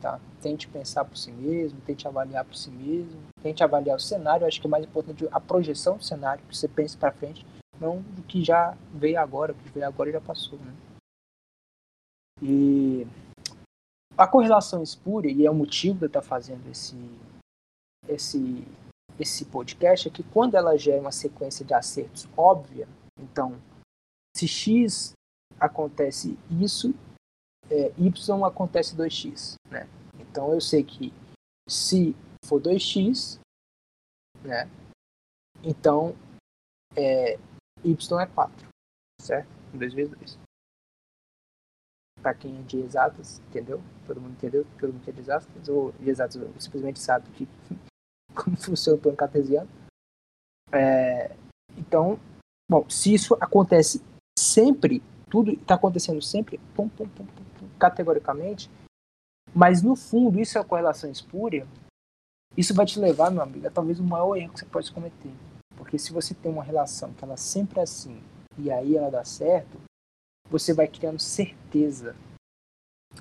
Tá? 0.00 0.20
Tente 0.42 0.68
pensar 0.68 1.04
por 1.04 1.16
si 1.16 1.32
mesmo, 1.32 1.80
tente 1.80 2.06
avaliar 2.06 2.44
por 2.44 2.54
si 2.54 2.70
mesmo, 2.70 3.22
tente 3.42 3.64
avaliar 3.64 3.96
o 3.96 4.00
cenário. 4.00 4.46
acho 4.46 4.60
que 4.60 4.66
é 4.66 4.70
mais 4.70 4.84
importante 4.84 5.26
a 5.32 5.40
projeção 5.40 5.96
do 5.96 6.04
cenário, 6.04 6.44
que 6.46 6.56
você 6.56 6.68
pense 6.68 6.96
para 6.96 7.12
frente, 7.12 7.46
não 7.80 8.02
do 8.02 8.22
que 8.22 8.44
já 8.44 8.76
veio 8.92 9.18
agora, 9.18 9.52
o 9.52 9.54
que 9.54 9.70
veio 9.70 9.86
agora 9.86 10.12
já 10.12 10.20
passou. 10.20 10.58
Né? 10.58 10.74
E 12.42 13.06
a 14.16 14.26
correlação 14.26 14.82
espúria, 14.82 15.30
e 15.30 15.44
é 15.44 15.50
o 15.50 15.54
motivo 15.54 15.98
de 15.98 16.04
eu 16.04 16.08
estar 16.08 16.22
fazendo 16.22 16.66
esse, 16.70 16.96
esse, 18.08 18.64
esse 19.18 19.44
podcast, 19.44 20.08
é 20.08 20.10
que 20.10 20.22
quando 20.22 20.56
ela 20.56 20.76
gera 20.76 21.00
uma 21.00 21.12
sequência 21.12 21.64
de 21.64 21.74
acertos 21.74 22.26
óbvia, 22.36 22.88
então, 23.18 23.60
se 24.34 24.48
X 24.48 25.12
acontece 25.60 26.38
isso, 26.50 26.94
é, 27.70 27.92
Y 27.98 28.44
acontece 28.44 28.96
2X. 28.96 29.54
Né? 29.70 29.88
Então 30.18 30.52
eu 30.52 30.60
sei 30.60 30.82
que 30.82 31.12
se 31.68 32.14
for 32.44 32.60
2X, 32.60 33.38
né? 34.42 34.68
então 35.62 36.14
é, 36.94 37.38
Y 37.84 38.20
é 38.20 38.26
4, 38.26 38.68
certo? 39.20 39.48
2 39.74 39.94
vezes 39.94 40.14
2 40.16 40.45
para 42.26 42.34
quem 42.34 42.58
é 42.58 42.62
de 42.62 42.80
exatas, 42.80 43.40
entendeu? 43.48 43.80
Todo 44.04 44.20
mundo 44.20 44.32
entendeu? 44.32 44.66
Todo 44.80 44.92
mundo 44.92 45.08
é 45.08 45.12
de 45.12 45.20
exatas, 45.20 45.68
ou 45.68 45.92
de 45.92 46.10
exatas 46.10 46.42
simplesmente 46.58 46.98
sabe 46.98 47.30
que 47.30 47.48
como 48.34 48.56
funciona 48.56 48.98
o 48.98 49.00
plano 49.00 49.16
cartesiano. 49.16 49.68
É, 50.72 51.36
então, 51.78 52.18
bom, 52.68 52.84
se 52.90 53.14
isso 53.14 53.36
acontece 53.40 54.02
sempre, 54.36 55.00
tudo 55.30 55.52
está 55.52 55.76
acontecendo 55.76 56.20
sempre, 56.20 56.58
pum, 56.74 56.88
pum, 56.88 57.06
pum, 57.06 57.24
categoricamente, 57.78 58.68
mas 59.54 59.80
no 59.80 59.94
fundo 59.94 60.40
isso 60.40 60.58
é 60.58 60.64
correlação 60.64 61.08
espúria, 61.08 61.64
isso 62.56 62.74
vai 62.74 62.86
te 62.86 62.98
levar, 62.98 63.30
meu 63.30 63.42
amigo, 63.42 63.68
a 63.68 63.70
talvez 63.70 64.00
o 64.00 64.04
maior 64.04 64.34
erro 64.34 64.52
que 64.52 64.58
você 64.58 64.66
pode 64.66 64.90
cometer. 64.90 65.32
Porque 65.76 65.96
se 65.96 66.12
você 66.12 66.34
tem 66.34 66.50
uma 66.50 66.64
relação 66.64 67.12
que 67.12 67.22
ela 67.22 67.36
sempre 67.36 67.78
é 67.78 67.84
assim, 67.84 68.20
e 68.58 68.68
aí 68.68 68.96
ela 68.96 69.12
dá 69.12 69.24
certo, 69.24 69.78
você 70.50 70.72
vai 70.72 70.88
criando 70.88 71.20
certeza. 71.20 72.14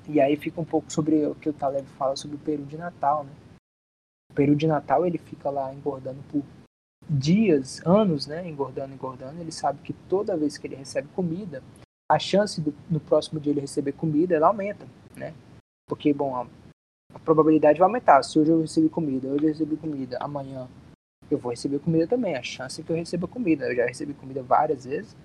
E 0.07 0.19
aí 0.19 0.35
fica 0.35 0.59
um 0.59 0.65
pouco 0.65 0.91
sobre 0.91 1.25
o 1.25 1.35
que 1.35 1.49
o 1.49 1.53
Taleb 1.53 1.87
fala 1.97 2.15
sobre 2.15 2.35
o 2.35 2.39
peru 2.39 2.63
de 2.65 2.77
Natal, 2.77 3.23
né? 3.23 3.31
O 4.31 4.33
peru 4.33 4.55
de 4.55 4.67
Natal 4.67 5.05
ele 5.05 5.17
fica 5.17 5.49
lá 5.49 5.73
engordando 5.73 6.21
por 6.31 6.43
dias, 7.09 7.81
anos, 7.85 8.27
né? 8.27 8.47
Engordando, 8.47 8.93
engordando. 8.93 9.39
Ele 9.39 9.51
sabe 9.51 9.79
que 9.81 9.93
toda 9.93 10.37
vez 10.37 10.57
que 10.57 10.67
ele 10.67 10.75
recebe 10.75 11.07
comida, 11.09 11.63
a 12.09 12.19
chance 12.19 12.61
do, 12.61 12.73
no 12.89 12.99
próximo 12.99 13.39
dia 13.39 13.53
ele 13.53 13.61
receber 13.61 13.93
comida 13.93 14.35
ela 14.35 14.47
aumenta, 14.47 14.85
né? 15.15 15.33
Porque, 15.87 16.13
bom, 16.13 16.35
a, 16.35 16.47
a 17.13 17.19
probabilidade 17.19 17.79
vai 17.79 17.87
aumentar. 17.87 18.21
Se 18.23 18.37
hoje 18.37 18.51
eu 18.51 18.61
recebi 18.61 18.89
comida, 18.89 19.27
hoje 19.27 19.45
eu 19.45 19.49
recebi 19.49 19.77
comida, 19.77 20.17
amanhã 20.19 20.67
eu 21.31 21.37
vou 21.37 21.51
receber 21.51 21.79
comida 21.79 22.07
também. 22.07 22.35
A 22.35 22.43
chance 22.43 22.81
é 22.81 22.83
que 22.83 22.91
eu 22.91 22.95
receba 22.95 23.27
comida. 23.27 23.65
Eu 23.65 23.75
já 23.75 23.85
recebi 23.85 24.13
comida 24.13 24.43
várias 24.43 24.85
vezes 24.85 25.15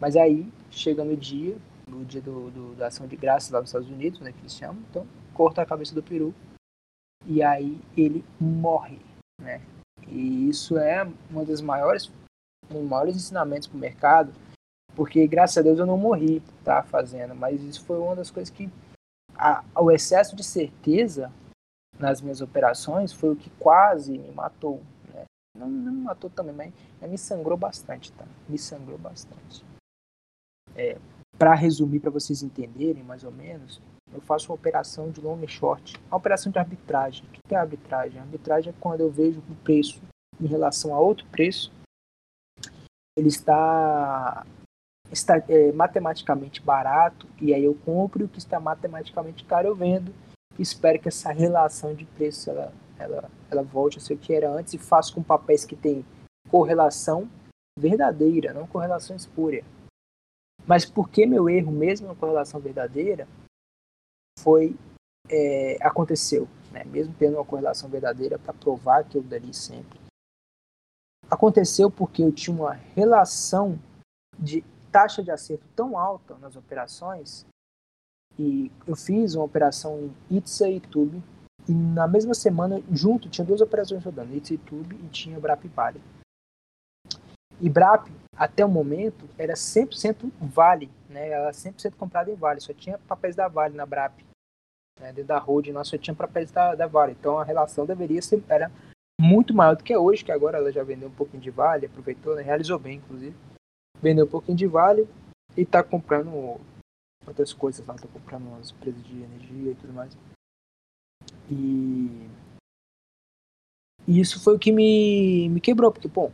mas 0.00 0.16
aí, 0.16 0.50
chega 0.70 1.04
no 1.04 1.16
dia, 1.16 1.56
no 1.86 2.04
dia 2.04 2.22
do, 2.22 2.50
do, 2.50 2.74
da 2.74 2.86
ação 2.86 3.06
de 3.06 3.16
graça 3.16 3.52
lá 3.52 3.60
nos 3.60 3.68
Estados 3.68 3.90
Unidos, 3.90 4.20
né, 4.20 4.32
que 4.32 4.40
eles 4.40 4.54
chamam, 4.54 4.82
então, 4.88 5.06
corta 5.34 5.60
a 5.62 5.66
cabeça 5.66 5.94
do 5.94 6.02
peru 6.02 6.34
e 7.26 7.42
aí 7.42 7.80
ele 7.96 8.24
morre, 8.40 8.98
né? 9.40 9.60
E 10.08 10.48
isso 10.48 10.78
é 10.78 11.06
uma 11.30 11.44
das 11.44 11.60
maiores, 11.60 12.10
um 12.70 12.80
dos 12.80 12.88
maiores 12.88 13.16
ensinamentos 13.16 13.68
para 13.68 13.76
o 13.76 13.80
mercado, 13.80 14.32
porque 14.96 15.26
graças 15.26 15.58
a 15.58 15.62
Deus 15.62 15.78
eu 15.78 15.86
não 15.86 15.98
morri, 15.98 16.42
tá, 16.64 16.82
fazendo, 16.82 17.34
mas 17.34 17.62
isso 17.62 17.84
foi 17.84 17.98
uma 17.98 18.16
das 18.16 18.30
coisas 18.30 18.50
que 18.50 18.70
a, 19.36 19.62
o 19.78 19.90
excesso 19.90 20.34
de 20.34 20.42
certeza 20.42 21.30
nas 21.98 22.20
minhas 22.20 22.40
operações 22.40 23.12
foi 23.12 23.30
o 23.30 23.36
que 23.36 23.50
quase 23.58 24.18
me 24.18 24.30
matou, 24.32 24.80
né? 25.12 25.24
Não, 25.56 25.68
não 25.68 25.92
me 25.92 26.02
matou 26.02 26.30
também, 26.30 26.72
mas 27.00 27.10
me 27.10 27.18
sangrou 27.18 27.56
bastante, 27.56 28.10
tá? 28.12 28.24
Me 28.48 28.58
sangrou 28.58 28.98
bastante. 28.98 29.64
É, 30.80 30.96
para 31.36 31.54
resumir, 31.54 32.00
para 32.00 32.10
vocês 32.10 32.42
entenderem 32.42 33.02
mais 33.02 33.22
ou 33.22 33.30
menos, 33.30 33.82
eu 34.12 34.20
faço 34.22 34.50
uma 34.50 34.54
operação 34.54 35.10
de 35.10 35.20
long 35.20 35.38
e 35.42 35.48
short, 35.48 35.94
uma 36.08 36.16
operação 36.16 36.50
de 36.50 36.58
arbitragem. 36.58 37.24
O 37.26 37.48
que 37.48 37.54
é 37.54 37.58
arbitragem? 37.58 38.18
Arbitragem 38.18 38.70
é 38.70 38.74
quando 38.80 39.02
eu 39.02 39.10
vejo 39.10 39.40
o 39.40 39.54
preço 39.56 40.00
em 40.40 40.46
relação 40.46 40.94
a 40.94 40.98
outro 40.98 41.26
preço, 41.26 41.70
ele 43.14 43.28
está, 43.28 44.46
está 45.12 45.42
é, 45.48 45.70
matematicamente 45.72 46.62
barato, 46.62 47.26
e 47.38 47.52
aí 47.52 47.64
eu 47.64 47.74
compro, 47.74 48.22
e 48.22 48.24
o 48.24 48.28
que 48.28 48.38
está 48.38 48.58
matematicamente 48.58 49.44
caro 49.44 49.68
eu 49.68 49.76
vendo, 49.76 50.14
e 50.58 50.62
espero 50.62 50.98
que 50.98 51.08
essa 51.08 51.30
relação 51.30 51.94
de 51.94 52.06
preço 52.06 52.48
ela, 52.48 52.72
ela, 52.98 53.30
ela 53.50 53.62
volte 53.62 53.98
a 53.98 54.00
ser 54.00 54.14
o 54.14 54.18
que 54.18 54.32
era 54.32 54.50
antes, 54.50 54.72
e 54.72 54.78
faço 54.78 55.14
com 55.14 55.22
papéis 55.22 55.66
que 55.66 55.76
têm 55.76 56.06
correlação 56.48 57.28
verdadeira, 57.78 58.54
não 58.54 58.66
correlação 58.66 59.14
espúria. 59.14 59.62
Mas 60.70 60.84
por 60.84 61.10
que 61.10 61.26
meu 61.26 61.48
erro, 61.48 61.72
mesmo 61.72 62.06
na 62.06 62.14
correlação 62.14 62.60
verdadeira, 62.60 63.26
foi 64.38 64.76
é, 65.28 65.76
aconteceu, 65.84 66.46
né? 66.70 66.84
mesmo 66.84 67.12
tendo 67.18 67.38
uma 67.38 67.44
correlação 67.44 67.90
verdadeira 67.90 68.38
para 68.38 68.54
provar 68.54 69.02
que 69.02 69.18
eu 69.18 69.22
daria 69.24 69.52
sempre. 69.52 69.98
Aconteceu 71.28 71.90
porque 71.90 72.22
eu 72.22 72.30
tinha 72.30 72.54
uma 72.56 72.72
relação 72.72 73.80
de 74.38 74.62
taxa 74.92 75.24
de 75.24 75.32
acerto 75.32 75.66
tão 75.74 75.98
alta 75.98 76.38
nas 76.38 76.54
operações 76.54 77.44
e 78.38 78.70
eu 78.86 78.94
fiz 78.94 79.34
uma 79.34 79.46
operação 79.46 79.98
em 80.30 80.36
Itza 80.36 80.70
e 80.70 80.78
Tube 80.78 81.20
e 81.68 81.72
na 81.74 82.06
mesma 82.06 82.32
semana 82.32 82.80
junto 82.92 83.28
tinha 83.28 83.44
duas 83.44 83.60
operações 83.60 84.04
rodando, 84.04 84.36
Itza 84.36 84.54
e 84.54 84.58
Tube 84.58 84.94
e 84.94 85.08
tinha 85.08 85.40
Brap 85.40 85.64
e. 85.64 86.00
E 87.60 87.68
Brap 87.68 88.06
até 88.40 88.64
o 88.64 88.68
momento, 88.70 89.28
era 89.36 89.52
100% 89.52 90.32
Vale, 90.40 90.90
né? 91.10 91.28
Ela 91.28 91.50
100% 91.50 91.94
comprada 91.94 92.30
em 92.30 92.34
Vale, 92.34 92.58
só 92.58 92.72
tinha 92.72 92.96
papéis 92.96 93.36
da 93.36 93.46
Vale 93.48 93.76
na 93.76 93.84
BRAP. 93.84 94.24
Né? 94.98 95.12
Dentro 95.12 95.24
da 95.24 95.36
holding, 95.36 95.72
nós 95.72 95.88
só 95.88 95.98
tinha 95.98 96.14
papéis 96.14 96.50
da, 96.50 96.74
da 96.74 96.86
Vale. 96.86 97.12
Então 97.12 97.38
a 97.38 97.44
relação 97.44 97.84
deveria 97.84 98.22
ser 98.22 98.42
era 98.48 98.72
muito 99.20 99.52
maior 99.52 99.76
do 99.76 99.84
que 99.84 99.92
é 99.92 99.98
hoje, 99.98 100.24
que 100.24 100.32
agora 100.32 100.56
ela 100.56 100.72
já 100.72 100.82
vendeu 100.82 101.10
um 101.10 101.14
pouquinho 101.14 101.42
de 101.42 101.50
Vale, 101.50 101.84
aproveitou, 101.84 102.34
né? 102.34 102.40
realizou 102.40 102.78
bem, 102.78 102.96
inclusive. 102.96 103.36
Vendeu 104.00 104.24
um 104.24 104.30
pouquinho 104.30 104.56
de 104.56 104.66
Vale 104.66 105.06
e 105.54 105.60
está 105.60 105.82
comprando 105.82 106.58
outras 107.26 107.52
coisas 107.52 107.86
lá, 107.86 107.94
está 107.94 108.08
comprando 108.08 108.46
umas 108.46 108.70
empresas 108.70 109.04
de 109.04 109.22
energia 109.22 109.72
e 109.72 109.74
tudo 109.74 109.92
mais. 109.92 110.16
E, 111.50 112.26
e 114.08 114.18
isso 114.18 114.42
foi 114.42 114.56
o 114.56 114.58
que 114.58 114.72
me, 114.72 115.50
me 115.50 115.60
quebrou, 115.60 115.92
porque, 115.92 116.08
bom, 116.08 116.32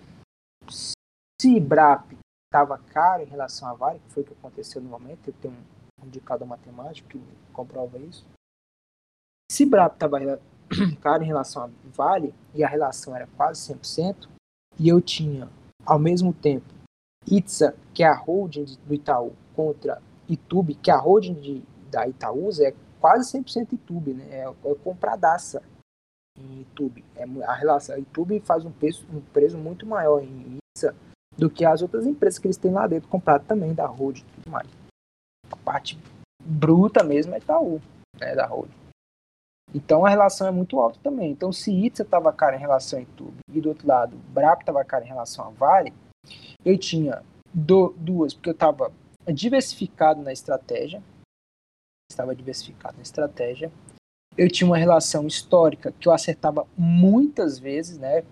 se 1.40 1.60
BRAP 1.60 2.12
estava 2.46 2.78
caro 2.78 3.22
em 3.22 3.26
relação 3.26 3.68
à 3.68 3.74
Vale, 3.74 4.00
que 4.00 4.10
foi 4.10 4.22
o 4.22 4.26
que 4.26 4.32
aconteceu 4.32 4.80
no 4.80 4.88
momento, 4.88 5.28
eu 5.28 5.34
tenho 5.34 5.54
um 6.02 6.06
indicador 6.06 6.48
matemático 6.48 7.08
que 7.08 7.20
comprova 7.52 7.98
isso. 7.98 8.26
Se 9.50 9.66
BRAP 9.66 9.94
estava 9.94 10.18
caro 11.00 11.22
em 11.22 11.26
relação 11.26 11.64
à 11.64 11.70
Vale, 11.84 12.34
e 12.54 12.64
a 12.64 12.68
relação 12.68 13.14
era 13.14 13.26
quase 13.36 13.72
100%, 13.72 14.28
e 14.78 14.88
eu 14.88 15.00
tinha, 15.00 15.48
ao 15.84 15.98
mesmo 15.98 16.32
tempo, 16.32 16.74
Itza, 17.30 17.76
que 17.92 18.02
é 18.02 18.08
a 18.08 18.14
holding 18.14 18.76
do 18.86 18.94
Itaú, 18.94 19.32
contra 19.54 20.00
Itube, 20.28 20.74
que 20.74 20.90
é 20.90 20.94
a 20.94 20.98
holding 20.98 21.34
de, 21.34 21.62
da 21.90 22.08
Itaúsa, 22.08 22.68
é 22.68 22.74
quase 23.00 23.38
100% 23.38 23.72
Itube, 23.72 24.14
né? 24.14 24.26
É, 24.30 24.44
é 24.44 24.74
compradaça 24.82 25.62
em 26.38 26.60
Itube. 26.60 27.04
É, 27.14 27.24
a 27.44 27.54
relação, 27.54 27.96
a 27.96 28.40
faz 28.44 28.64
um 28.64 28.70
preço, 28.70 29.06
um 29.12 29.20
preço 29.20 29.58
muito 29.58 29.86
maior 29.86 30.22
em 30.22 30.58
Itza 30.74 30.94
do 31.36 31.50
que 31.50 31.64
as 31.64 31.82
outras 31.82 32.06
empresas 32.06 32.38
que 32.38 32.46
eles 32.46 32.56
têm 32.56 32.72
lá 32.72 32.86
dentro, 32.86 33.08
comprado 33.08 33.44
também 33.44 33.74
da 33.74 33.86
Road 33.86 34.20
e 34.20 34.24
tudo 34.24 34.50
mais. 34.50 34.68
A 35.50 35.56
parte 35.56 35.98
bruta 36.42 37.02
mesmo 37.02 37.34
é 37.34 37.38
Itaú, 37.38 37.80
né, 38.18 38.34
da 38.34 38.46
Road. 38.46 38.70
Então 39.74 40.06
a 40.06 40.08
relação 40.08 40.46
é 40.46 40.50
muito 40.50 40.78
alta 40.80 40.98
também. 41.02 41.30
Então 41.30 41.52
se 41.52 41.72
Itza 41.72 42.02
estava 42.02 42.32
cara 42.32 42.56
em 42.56 42.60
relação 42.60 42.98
a 42.98 43.02
YouTube 43.02 43.36
e 43.52 43.60
do 43.60 43.68
outro 43.68 43.86
lado 43.86 44.16
Brap 44.28 44.60
estava 44.60 44.84
cara 44.84 45.04
em 45.04 45.08
relação 45.08 45.46
a 45.46 45.50
Vale, 45.50 45.92
eu 46.64 46.78
tinha 46.78 47.22
do, 47.52 47.94
duas, 47.96 48.34
porque 48.34 48.50
eu 48.50 48.54
estava 48.54 48.92
diversificado 49.32 50.22
na 50.22 50.32
estratégia, 50.32 51.02
estava 52.10 52.34
diversificado 52.34 52.96
na 52.96 53.02
estratégia. 53.02 53.70
Eu 54.36 54.50
tinha 54.50 54.68
uma 54.68 54.76
relação 54.76 55.26
histórica 55.26 55.92
que 55.92 56.06
eu 56.06 56.12
acertava 56.12 56.66
muitas 56.76 57.58
vezes, 57.58 57.98
né? 57.98 58.22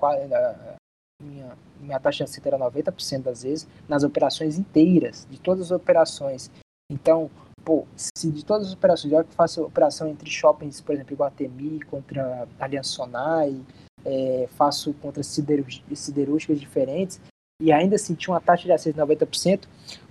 Minha, 1.25 1.57
minha 1.81 1.99
taxa 1.99 2.19
de 2.19 2.25
acerto 2.25 2.49
era 2.49 2.59
90% 2.59 3.23
das 3.23 3.43
vezes, 3.43 3.67
nas 3.89 4.05
operações 4.05 4.59
inteiras, 4.59 5.27
de 5.31 5.41
todas 5.41 5.65
as 5.65 5.71
operações. 5.71 6.51
Então, 6.91 7.31
pô, 7.65 7.87
se 7.97 8.31
de 8.31 8.45
todas 8.45 8.69
as 8.69 8.73
operações, 8.75 9.13
eu 9.13 9.25
que 9.25 9.35
faço 9.35 9.63
operação 9.63 10.07
entre 10.09 10.31
shoppings, 10.31 10.81
por 10.81 10.95
exemplo, 10.95 11.15
Iguatemi 11.15 11.81
contra 11.85 12.47
Aliança 12.61 12.91
Sonai, 12.91 13.61
é, 14.05 14.47
faço 14.51 14.93
contra 14.95 15.23
siderúrgicas 15.23 16.61
diferentes, 16.61 17.21
e 17.61 17.73
ainda 17.73 17.97
assim 17.97 18.15
tinha 18.15 18.35
uma 18.35 18.41
taxa 18.41 18.65
de 18.65 18.73
acerto 18.73 18.99
de 18.99 19.03
90%, 19.03 19.67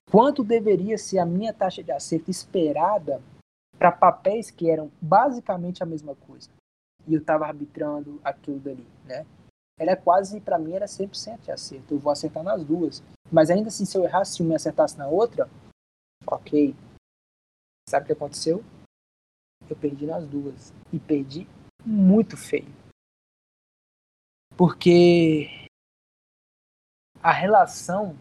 quanto 0.10 0.44
deveria 0.44 0.98
ser 0.98 1.20
a 1.20 1.26
minha 1.26 1.54
taxa 1.54 1.84
de 1.84 1.92
acerto 1.92 2.32
esperada 2.32 3.22
para 3.78 3.92
papéis 3.92 4.50
que 4.50 4.70
eram 4.70 4.92
basicamente 5.02 5.84
a 5.84 5.86
mesma 5.86 6.16
coisa. 6.16 6.50
E 7.08 7.14
eu 7.14 7.20
estava 7.20 7.46
arbitrando 7.46 8.20
aquilo 8.24 8.60
dali, 8.60 8.88
né? 9.06 9.26
Era 9.78 9.98
quase, 9.98 10.40
para 10.40 10.60
mim, 10.60 10.74
era 10.74 10.86
100% 10.86 11.42
de 11.42 11.52
acerto. 11.52 11.94
Eu 11.94 12.00
vou 12.00 12.12
acertar 12.12 12.44
nas 12.44 12.64
duas. 12.64 13.02
Mas 13.32 13.50
ainda 13.50 13.70
assim, 13.70 13.86
se 13.86 13.98
eu 13.98 14.04
errasse 14.04 14.42
uma 14.42 14.54
e 14.54 14.56
acertasse 14.56 14.98
na 14.98 15.08
outra, 15.08 15.50
ok. 16.26 16.76
Sabe 17.90 18.04
o 18.04 18.08
que 18.08 18.14
aconteceu? 18.14 18.64
Eu 19.70 19.76
perdi 19.76 20.06
nas 20.06 20.28
duas. 20.28 20.72
E 20.92 21.00
perdi 21.00 21.48
muito 21.86 22.38
feio. 22.38 22.72
Porque 24.56 25.50
a 27.22 27.32
relação 27.32 28.16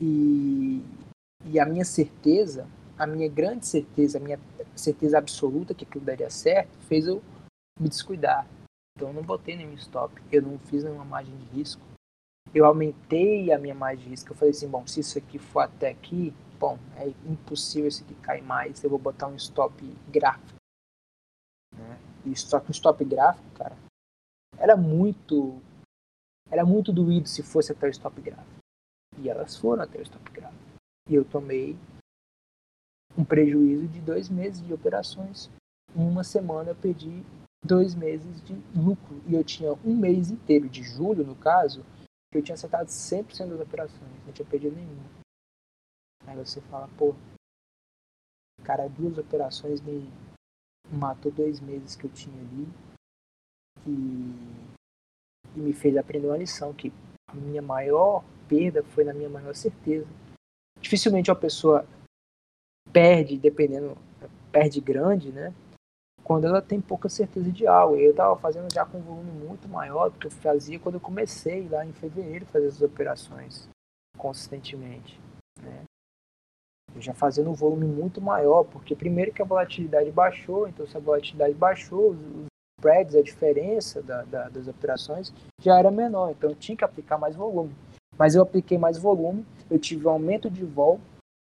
e, 0.00 0.82
e 1.46 1.58
a 1.58 1.64
minha 1.64 1.84
certeza, 1.84 2.68
a 2.98 3.06
minha 3.06 3.28
grande 3.28 3.66
certeza, 3.66 4.18
a 4.18 4.20
minha 4.20 4.38
certeza 4.76 5.16
absoluta 5.16 5.74
que 5.74 5.84
aquilo 5.84 6.04
daria 6.04 6.28
certo, 6.28 6.76
fez 6.86 7.06
eu 7.06 7.22
me 7.80 7.88
descuidar. 7.88 8.46
Então 8.96 9.08
eu 9.08 9.14
não 9.14 9.22
botei 9.22 9.56
nenhum 9.56 9.74
stop, 9.74 10.14
eu 10.30 10.40
não 10.40 10.58
fiz 10.58 10.84
nenhuma 10.84 11.04
margem 11.04 11.36
de 11.36 11.44
risco. 11.46 11.82
Eu 12.54 12.64
aumentei 12.64 13.52
a 13.52 13.58
minha 13.58 13.74
margem 13.74 14.04
de 14.04 14.10
risco. 14.10 14.30
Eu 14.30 14.36
falei 14.36 14.50
assim, 14.50 14.68
bom, 14.68 14.86
se 14.86 15.00
isso 15.00 15.18
aqui 15.18 15.38
for 15.38 15.60
até 15.60 15.90
aqui, 15.90 16.32
bom, 16.58 16.78
é 16.96 17.08
impossível 17.28 17.88
isso 17.88 18.04
aqui 18.04 18.14
cair 18.16 18.42
mais, 18.42 18.82
eu 18.84 18.90
vou 18.90 18.98
botar 18.98 19.26
um 19.26 19.34
stop 19.34 19.82
gráfico. 20.08 20.58
Né? 21.72 21.98
E 22.26 22.36
só 22.36 22.60
que 22.60 22.68
um 22.68 22.70
stop 22.70 23.04
gráfico, 23.04 23.50
cara, 23.54 23.76
era 24.56 24.76
muito 24.76 25.60
era 26.50 26.64
muito 26.64 26.92
doído 26.92 27.28
se 27.28 27.42
fosse 27.42 27.72
até 27.72 27.88
o 27.88 27.90
stop 27.90 28.20
gráfico. 28.20 28.60
E 29.18 29.28
elas 29.28 29.56
foram 29.56 29.82
até 29.82 29.98
o 29.98 30.02
stop 30.02 30.30
gráfico. 30.30 30.62
E 31.08 31.14
eu 31.14 31.24
tomei 31.24 31.76
um 33.16 33.24
prejuízo 33.24 33.88
de 33.88 34.00
dois 34.00 34.28
meses 34.28 34.64
de 34.64 34.72
operações. 34.72 35.50
Em 35.96 36.02
uma 36.06 36.22
semana 36.22 36.70
eu 36.70 36.76
perdi 36.76 37.24
dois 37.64 37.94
meses 37.94 38.42
de 38.44 38.54
lucro. 38.76 39.22
E 39.26 39.34
eu 39.34 39.42
tinha 39.42 39.72
um 39.84 39.96
mês 39.96 40.30
inteiro, 40.30 40.68
de 40.68 40.82
julho 40.82 41.24
no 41.24 41.34
caso, 41.34 41.82
que 42.30 42.38
eu 42.38 42.42
tinha 42.42 42.54
acertado 42.54 42.90
100% 42.90 43.48
das 43.48 43.60
operações. 43.60 44.26
Não 44.26 44.32
tinha 44.32 44.46
perdido 44.46 44.76
nenhuma. 44.76 45.10
Aí 46.26 46.36
você 46.36 46.60
fala, 46.62 46.88
pô, 46.98 47.14
cara, 48.62 48.88
duas 48.88 49.16
operações 49.18 49.80
me 49.80 50.10
matou 50.90 51.32
dois 51.32 51.60
meses 51.60 51.96
que 51.96 52.04
eu 52.04 52.12
tinha 52.12 52.38
ali. 52.40 52.68
E, 53.86 55.56
e 55.56 55.60
me 55.60 55.72
fez 55.72 55.96
aprender 55.96 56.26
uma 56.26 56.36
lição 56.36 56.72
que 56.72 56.92
a 57.26 57.34
minha 57.34 57.62
maior 57.62 58.24
perda 58.48 58.82
foi 58.82 59.04
na 59.04 59.14
minha 59.14 59.28
maior 59.28 59.54
certeza. 59.54 60.06
Dificilmente 60.80 61.30
uma 61.30 61.36
pessoa 61.36 61.86
perde, 62.92 63.38
dependendo, 63.38 63.96
perde 64.52 64.80
grande, 64.80 65.32
né? 65.32 65.52
Quando 66.24 66.46
ela 66.46 66.62
tem 66.62 66.80
pouca 66.80 67.10
certeza 67.10 67.52
de 67.52 67.66
algo. 67.66 67.96
Eu 67.96 68.12
estava 68.12 68.34
fazendo 68.36 68.72
já 68.72 68.84
com 68.86 68.96
um 68.96 69.02
volume 69.02 69.30
muito 69.30 69.68
maior 69.68 70.08
do 70.08 70.18
que 70.18 70.26
eu 70.26 70.30
fazia 70.30 70.80
quando 70.80 70.94
eu 70.94 71.00
comecei 71.00 71.68
lá 71.68 71.84
em 71.84 71.92
fevereiro 71.92 72.46
fazer 72.46 72.66
as 72.66 72.80
operações 72.80 73.68
consistentemente, 74.16 75.20
né? 75.60 75.82
Eu 76.94 77.02
já 77.02 77.12
fazendo 77.12 77.50
um 77.50 77.54
volume 77.54 77.86
muito 77.86 78.20
maior, 78.20 78.64
porque 78.64 78.94
primeiro 78.94 79.32
que 79.32 79.42
a 79.42 79.44
volatilidade 79.44 80.10
baixou, 80.12 80.66
então 80.66 80.86
se 80.86 80.96
a 80.96 81.00
volatilidade 81.00 81.52
baixou, 81.52 82.12
os 82.12 82.46
spreads, 82.78 83.16
a 83.16 83.22
diferença 83.22 84.00
da, 84.00 84.22
da, 84.22 84.48
das 84.48 84.68
operações 84.68 85.34
já 85.60 85.78
era 85.78 85.90
menor, 85.90 86.30
então 86.30 86.50
eu 86.50 86.56
tinha 86.56 86.76
que 86.76 86.84
aplicar 86.84 87.18
mais 87.18 87.34
volume. 87.34 87.74
Mas 88.16 88.34
eu 88.36 88.42
apliquei 88.42 88.78
mais 88.78 88.96
volume, 88.96 89.44
eu 89.68 89.78
tive 89.78 90.06
um 90.06 90.10
aumento 90.10 90.48
de 90.48 90.64
vol 90.64 91.00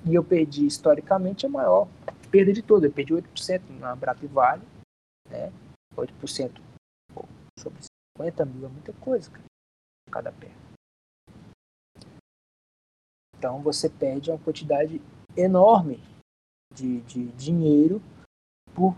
e 0.03 0.15
eu 0.15 0.23
perdi 0.23 0.65
historicamente 0.65 1.45
a 1.45 1.49
maior 1.49 1.87
perda 2.35 2.51
de 2.51 2.61
todas. 2.61 2.89
Eu 2.89 2.91
perdi 2.91 3.13
8% 3.13 3.61
na 3.79 3.95
Brap 3.95 4.21
Vale, 4.23 4.61
né? 5.29 5.51
8% 5.95 6.61
pô, 7.13 7.25
sobre 7.59 7.79
50 8.17 8.45
mil 8.45 8.65
é 8.65 8.69
muita 8.69 8.93
coisa, 8.93 9.29
cara, 9.31 9.45
cada 10.11 10.31
perda. 10.31 10.65
Então 13.37 13.61
você 13.61 13.89
perde 13.89 14.31
uma 14.31 14.39
quantidade 14.39 15.01
enorme 15.37 15.99
de, 16.73 17.01
de 17.01 17.31
dinheiro 17.33 18.01
por 18.73 18.95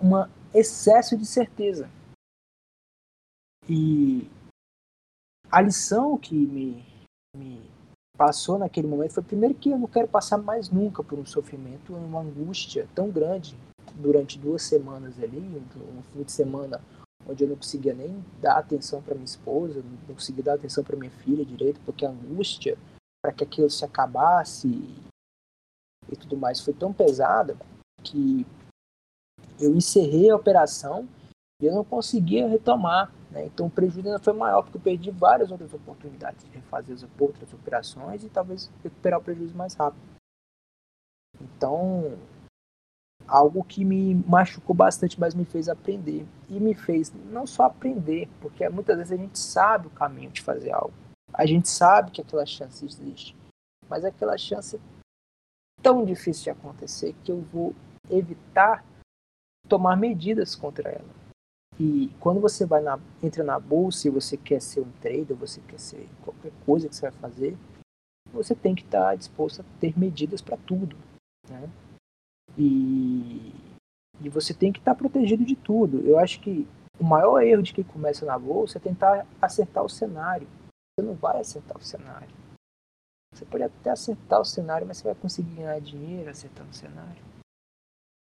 um 0.00 0.12
excesso 0.54 1.16
de 1.16 1.26
certeza. 1.26 1.90
E 3.68 4.28
a 5.50 5.60
lição 5.60 6.18
que 6.18 6.34
me, 6.34 6.84
me 7.36 7.70
passou 8.16 8.58
naquele 8.58 8.88
momento 8.88 9.14
foi 9.14 9.22
primeiro 9.22 9.54
que 9.54 9.70
eu 9.70 9.78
não 9.78 9.86
quero 9.86 10.08
passar 10.08 10.38
mais 10.38 10.70
nunca 10.70 11.02
por 11.02 11.18
um 11.18 11.26
sofrimento, 11.26 11.94
uma 11.94 12.20
angústia 12.20 12.88
tão 12.94 13.10
grande 13.10 13.56
durante 14.00 14.38
duas 14.38 14.62
semanas 14.62 15.18
ali, 15.22 15.38
um 15.38 16.02
fim 16.12 16.22
de 16.22 16.32
semana 16.32 16.80
onde 17.28 17.44
eu 17.44 17.48
não 17.48 17.56
conseguia 17.56 17.94
nem 17.94 18.24
dar 18.40 18.56
atenção 18.56 19.02
para 19.02 19.14
minha 19.14 19.24
esposa, 19.24 19.82
não 20.08 20.14
conseguia 20.14 20.42
dar 20.42 20.54
atenção 20.54 20.82
para 20.82 20.96
minha 20.96 21.10
filha 21.10 21.44
direito, 21.44 21.80
porque 21.84 22.04
a 22.04 22.10
angústia 22.10 22.76
para 23.22 23.32
que 23.32 23.44
aquilo 23.44 23.68
se 23.68 23.84
acabasse 23.84 24.68
e 26.08 26.16
tudo 26.16 26.36
mais 26.36 26.60
foi 26.60 26.72
tão 26.72 26.92
pesada 26.92 27.56
que 28.02 28.46
eu 29.58 29.74
encerrei 29.74 30.30
a 30.30 30.36
operação 30.36 31.06
e 31.60 31.66
eu 31.66 31.74
não 31.74 31.84
conseguia 31.84 32.48
retomar. 32.48 33.12
Né? 33.30 33.44
Então 33.46 33.66
o 33.66 33.70
prejuízo 33.70 34.08
ainda 34.08 34.18
foi 34.18 34.32
maior, 34.32 34.62
porque 34.62 34.78
eu 34.78 34.82
perdi 34.82 35.10
várias 35.10 35.50
outras 35.50 35.72
oportunidades 35.72 36.44
de 36.44 36.50
refazer 36.50 36.94
as 36.94 37.06
outras 37.18 37.52
operações 37.52 38.24
e 38.24 38.30
talvez 38.30 38.70
recuperar 38.82 39.20
o 39.20 39.22
prejuízo 39.22 39.54
mais 39.54 39.74
rápido. 39.74 40.02
Então, 41.40 42.18
algo 43.30 43.62
que 43.62 43.84
me 43.84 44.14
machucou 44.26 44.74
bastante, 44.74 45.18
mas 45.18 45.34
me 45.34 45.44
fez 45.44 45.68
aprender. 45.68 46.26
E 46.48 46.58
me 46.58 46.74
fez 46.74 47.12
não 47.30 47.46
só 47.46 47.64
aprender, 47.64 48.28
porque 48.40 48.68
muitas 48.68 48.96
vezes 48.98 49.12
a 49.12 49.16
gente 49.16 49.38
sabe 49.38 49.86
o 49.86 49.90
caminho 49.90 50.30
de 50.30 50.42
fazer 50.42 50.72
algo. 50.72 50.92
A 51.32 51.46
gente 51.46 51.68
sabe 51.68 52.10
que 52.10 52.20
aquela 52.20 52.44
chance 52.44 52.84
existe. 52.84 53.36
Mas 53.88 54.04
aquela 54.04 54.36
chance 54.36 54.76
é 54.76 54.80
tão 55.80 56.04
difícil 56.04 56.44
de 56.44 56.50
acontecer 56.50 57.14
que 57.24 57.30
eu 57.30 57.40
vou 57.52 57.74
evitar 58.10 58.84
tomar 59.68 59.96
medidas 59.96 60.56
contra 60.56 60.90
ela. 60.90 61.20
E 61.78 62.12
quando 62.18 62.40
você 62.40 62.66
vai 62.66 62.82
na, 62.82 62.98
entra 63.22 63.44
na 63.44 63.58
bolsa 63.58 64.08
e 64.08 64.10
você 64.10 64.36
quer 64.36 64.60
ser 64.60 64.80
um 64.80 64.90
trader, 65.00 65.36
você 65.36 65.60
quer 65.62 65.78
ser 65.78 66.08
qualquer 66.22 66.52
coisa 66.66 66.88
que 66.88 66.96
você 66.96 67.02
vai 67.02 67.12
fazer, 67.12 67.56
você 68.32 68.54
tem 68.54 68.74
que 68.74 68.82
estar 68.82 69.16
disposto 69.16 69.60
a 69.60 69.80
ter 69.80 69.98
medidas 69.98 70.42
para 70.42 70.56
tudo. 70.56 70.96
Né? 71.48 71.70
E, 72.58 73.52
e 74.20 74.28
você 74.28 74.52
tem 74.52 74.72
que 74.72 74.78
estar 74.78 74.94
protegido 74.94 75.44
de 75.44 75.56
tudo. 75.56 76.00
Eu 76.06 76.18
acho 76.18 76.40
que 76.40 76.66
o 76.98 77.04
maior 77.04 77.40
erro 77.40 77.62
de 77.62 77.72
quem 77.72 77.84
começa 77.84 78.26
na 78.26 78.38
bolsa 78.38 78.78
é 78.78 78.80
tentar 78.80 79.26
acertar 79.40 79.84
o 79.84 79.88
cenário. 79.88 80.46
Você 80.98 81.06
não 81.06 81.14
vai 81.14 81.40
acertar 81.40 81.76
o 81.76 81.82
cenário. 81.82 82.28
Você 83.32 83.44
pode 83.44 83.62
até 83.62 83.90
acertar 83.90 84.40
o 84.40 84.44
cenário, 84.44 84.86
mas 84.86 84.98
você 84.98 85.04
vai 85.04 85.14
conseguir 85.14 85.54
ganhar 85.54 85.80
dinheiro 85.80 86.28
acertando 86.28 86.70
o 86.70 86.74
cenário. 86.74 87.22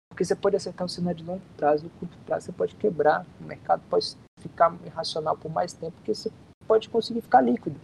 Porque 0.10 0.26
você 0.26 0.36
pode 0.36 0.56
acertar 0.56 0.84
um 0.84 0.90
cenário 0.90 1.20
de 1.20 1.24
longo 1.24 1.44
prazo, 1.56 1.84
no 1.84 1.90
curto 1.92 2.18
prazo 2.26 2.48
você 2.48 2.52
pode 2.52 2.76
quebrar, 2.76 3.26
o 3.40 3.44
mercado 3.44 3.84
pode 3.88 4.18
ficar 4.40 4.76
irracional 4.84 5.38
por 5.38 5.52
mais 5.52 5.74
tempo, 5.74 5.92
porque 5.98 6.14
você 6.14 6.32
pode 6.68 6.90
conseguir 6.90 7.22
ficar 7.22 7.42
líquido. 7.42 7.80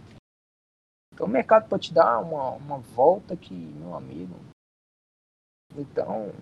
Então 1.12 1.26
o 1.28 1.30
mercado 1.30 1.68
pode 1.68 1.88
te 1.88 1.94
dar 1.94 2.18
uma, 2.18 2.50
uma 2.50 2.78
volta 2.78 3.36
que, 3.36 3.54
meu 3.54 3.94
amigo. 3.94 4.34
Então, 5.76 6.32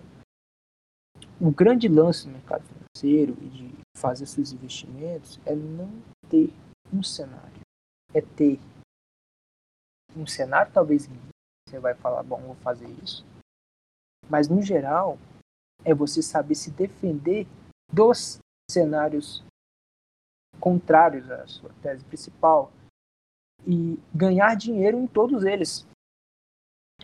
o 1.39 1.51
grande 1.51 1.87
lance 1.87 2.27
no 2.27 2.33
mercado 2.33 2.63
financeiro 2.65 3.35
e 3.41 3.49
de 3.49 3.73
fazer 3.97 4.25
seus 4.25 4.51
investimentos 4.51 5.39
é 5.45 5.55
não 5.55 5.89
ter 6.29 6.53
um 6.93 7.01
cenário. 7.01 7.61
É 8.13 8.21
ter 8.21 8.59
um 10.15 10.27
cenário, 10.27 10.71
talvez 10.71 11.09
você 11.67 11.79
vai 11.79 11.95
falar, 11.95 12.23
bom, 12.23 12.39
vou 12.41 12.55
fazer 12.55 12.87
isso. 13.03 13.25
Mas 14.29 14.47
no 14.47 14.61
geral, 14.61 15.17
é 15.83 15.93
você 15.93 16.21
saber 16.21 16.55
se 16.55 16.71
defender 16.71 17.47
dos 17.91 18.39
cenários 18.69 19.43
contrários 20.59 21.29
à 21.29 21.45
sua 21.47 21.71
tese 21.81 22.05
principal 22.05 22.71
e 23.67 23.99
ganhar 24.13 24.55
dinheiro 24.55 24.97
em 24.97 25.07
todos 25.07 25.43
eles. 25.43 25.85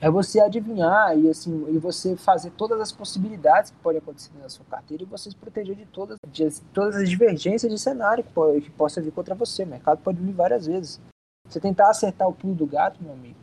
É 0.02 0.10
você 0.10 0.40
adivinhar 0.40 1.18
e 1.18 1.30
assim 1.30 1.68
e 1.70 1.78
você 1.78 2.16
fazer 2.16 2.52
todas 2.52 2.80
as 2.80 2.92
possibilidades 2.92 3.72
que 3.72 3.78
podem 3.78 4.00
acontecer 4.00 4.32
na 4.38 4.48
sua 4.48 4.66
carteira 4.66 5.04
e 5.04 5.06
você 5.06 5.30
se 5.30 5.36
proteger 5.36 5.76
de 5.76 5.86
todas, 5.86 6.18
de 6.26 6.62
todas 6.74 6.96
as 6.96 7.10
divergências 7.10 7.72
de 7.72 7.78
cenário 7.78 8.24
que, 8.24 8.32
pode, 8.32 8.62
que 8.62 8.70
possa 8.72 9.02
vir 9.02 9.12
contra 9.12 9.36
você. 9.36 9.64
O 9.64 9.68
mercado 9.68 10.02
pode 10.02 10.22
vir 10.22 10.32
várias 10.32 10.68
vezes. 10.68 11.02
Você 11.46 11.60
tentar 11.60 11.90
acertar 11.90 12.30
o 12.30 12.34
pulo 12.34 12.56
do 12.56 12.66
gato, 12.66 13.04
meu 13.04 13.12
amigo, 13.12 13.40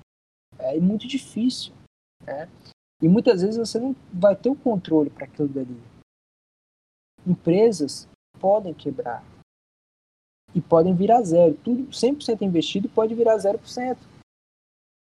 é 0.59 0.81
muito 0.81 1.07
difícil. 1.07 1.75
Né? 2.25 2.49
E 3.03 3.09
muitas 3.09 3.43
vezes 3.43 3.59
você 3.59 3.79
não 3.79 3.95
vai 4.11 4.35
ter 4.35 4.49
o 4.49 4.57
controle 4.57 5.11
para 5.11 5.27
aquilo 5.27 5.49
dali. 5.49 5.83
Empresas 7.27 8.09
podem 8.41 8.73
quebrar 8.73 9.23
e 10.55 10.61
podem 10.61 10.95
virar 10.95 11.23
zero. 11.23 11.55
Tudo 11.57 11.89
100% 11.89 12.41
investido 12.41 12.89
pode 12.89 13.15
virar 13.15 13.37
0%. 13.37 13.99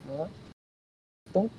Né? 0.04 0.45
Então, 1.36 1.50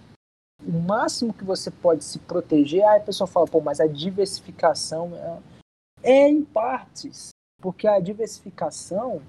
o 0.65 0.71
máximo 0.71 1.33
que 1.33 1.43
você 1.43 1.69
pode 1.69 2.03
se 2.03 2.17
proteger, 2.19 2.83
aí 2.83 2.97
a 2.99 3.03
pessoa 3.03 3.27
fala, 3.27 3.45
pô, 3.45 3.61
mas 3.61 3.79
a 3.79 3.85
diversificação 3.85 5.15
é, 5.15 5.39
é 6.01 6.29
em 6.29 6.43
partes, 6.43 7.29
porque 7.61 7.87
a 7.87 7.99
diversificação 7.99 9.21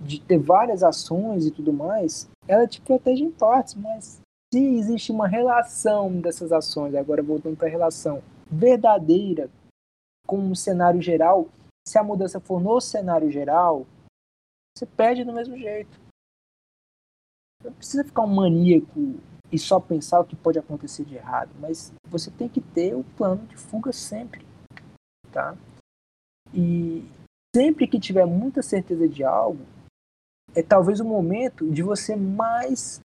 de 0.00 0.20
ter 0.20 0.38
várias 0.38 0.82
ações 0.82 1.44
e 1.44 1.50
tudo 1.50 1.72
mais, 1.72 2.28
ela 2.46 2.66
te 2.66 2.80
protege 2.80 3.24
em 3.24 3.32
partes, 3.32 3.74
mas 3.74 4.20
se 4.52 4.58
existe 4.58 5.12
uma 5.12 5.28
relação 5.28 6.20
dessas 6.20 6.52
ações, 6.52 6.94
agora 6.94 7.22
voltando 7.22 7.56
para 7.56 7.66
a 7.66 7.70
relação 7.70 8.22
verdadeira 8.50 9.50
com 10.26 10.50
o 10.50 10.56
cenário 10.56 11.02
geral, 11.02 11.48
se 11.86 11.98
a 11.98 12.04
mudança 12.04 12.40
for 12.40 12.60
no 12.60 12.80
cenário 12.80 13.30
geral, 13.30 13.86
você 14.76 14.86
perde 14.86 15.24
do 15.24 15.32
mesmo 15.32 15.56
jeito. 15.58 16.00
Não 17.62 17.72
precisa 17.72 18.04
ficar 18.04 18.22
um 18.22 18.34
maníaco 18.34 19.20
e 19.52 19.58
só 19.58 19.80
pensar 19.80 20.20
o 20.20 20.24
que 20.24 20.36
pode 20.36 20.58
acontecer 20.58 21.04
de 21.04 21.16
errado, 21.16 21.50
mas 21.58 21.92
você 22.08 22.30
tem 22.30 22.48
que 22.48 22.60
ter 22.60 22.94
o 22.94 23.04
plano 23.16 23.46
de 23.46 23.56
fuga 23.56 23.92
sempre, 23.92 24.46
tá? 25.32 25.56
E 26.54 27.04
sempre 27.54 27.86
que 27.86 27.98
tiver 27.98 28.26
muita 28.26 28.62
certeza 28.62 29.08
de 29.08 29.24
algo, 29.24 29.64
é 30.54 30.62
talvez 30.62 31.00
o 31.00 31.04
momento 31.04 31.70
de 31.70 31.82
você 31.82 32.16
mais 32.16 33.00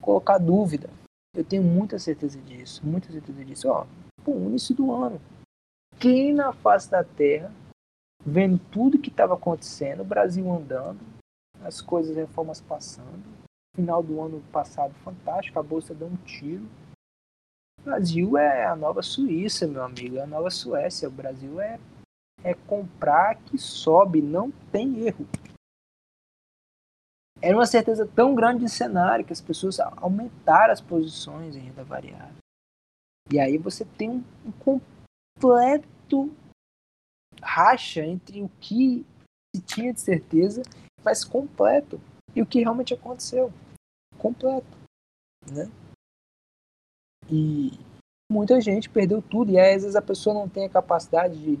colocar 0.00 0.38
dúvida. 0.38 0.90
Eu 1.34 1.44
tenho 1.44 1.62
muita 1.62 1.98
certeza 1.98 2.38
disso, 2.40 2.84
muita 2.84 3.10
certeza 3.10 3.44
disso. 3.44 3.68
Ó, 3.68 3.86
pô, 4.22 4.32
início 4.32 4.74
do 4.74 4.92
ano. 4.92 5.20
Quem 5.98 6.34
na 6.34 6.52
face 6.52 6.90
da 6.90 7.04
Terra, 7.04 7.50
vendo 8.24 8.58
tudo 8.70 8.98
que 8.98 9.08
estava 9.08 9.34
acontecendo, 9.34 10.00
o 10.00 10.04
Brasil 10.04 10.50
andando, 10.50 11.00
as 11.62 11.80
coisas, 11.80 12.16
reformas 12.16 12.60
passando, 12.60 13.41
final 13.74 14.02
do 14.02 14.20
ano 14.20 14.40
passado 14.52 14.94
fantástico, 15.02 15.58
a 15.58 15.62
bolsa 15.62 15.94
deu 15.94 16.08
um 16.08 16.16
tiro. 16.16 16.64
O 17.80 17.84
Brasil 17.84 18.36
é 18.36 18.66
a 18.66 18.76
nova 18.76 19.02
Suíça, 19.02 19.66
meu 19.66 19.82
amigo, 19.82 20.16
é 20.16 20.22
a 20.22 20.26
nova 20.26 20.50
Suécia. 20.50 21.08
O 21.08 21.12
Brasil 21.12 21.60
é, 21.60 21.80
é 22.44 22.54
comprar 22.54 23.36
que 23.36 23.58
sobe, 23.58 24.20
não 24.20 24.50
tem 24.70 25.06
erro. 25.06 25.26
Era 27.40 27.56
uma 27.56 27.66
certeza 27.66 28.06
tão 28.06 28.34
grande 28.34 28.64
de 28.64 28.70
cenário 28.70 29.24
que 29.24 29.32
as 29.32 29.40
pessoas 29.40 29.80
aumentaram 29.80 30.72
as 30.72 30.80
posições 30.80 31.56
em 31.56 31.60
renda 31.60 31.82
variável. 31.82 32.36
E 33.30 33.40
aí 33.40 33.58
você 33.58 33.84
tem 33.84 34.10
um, 34.10 34.24
um 34.44 34.52
completo 34.52 36.32
racha 37.42 38.04
entre 38.04 38.42
o 38.42 38.48
que 38.60 39.04
se 39.54 39.62
tinha 39.62 39.92
de 39.92 40.00
certeza, 40.00 40.62
mas 41.04 41.24
completo, 41.24 42.00
e 42.34 42.40
o 42.40 42.46
que 42.46 42.60
realmente 42.60 42.94
aconteceu. 42.94 43.52
Completo. 44.22 44.78
Né? 45.50 45.68
E 47.28 47.72
muita 48.30 48.60
gente 48.60 48.88
perdeu 48.88 49.20
tudo, 49.20 49.50
e 49.50 49.58
aí, 49.58 49.74
às 49.74 49.82
vezes 49.82 49.96
a 49.96 50.02
pessoa 50.02 50.32
não 50.32 50.48
tem 50.48 50.64
a 50.64 50.70
capacidade 50.70 51.36
de 51.36 51.60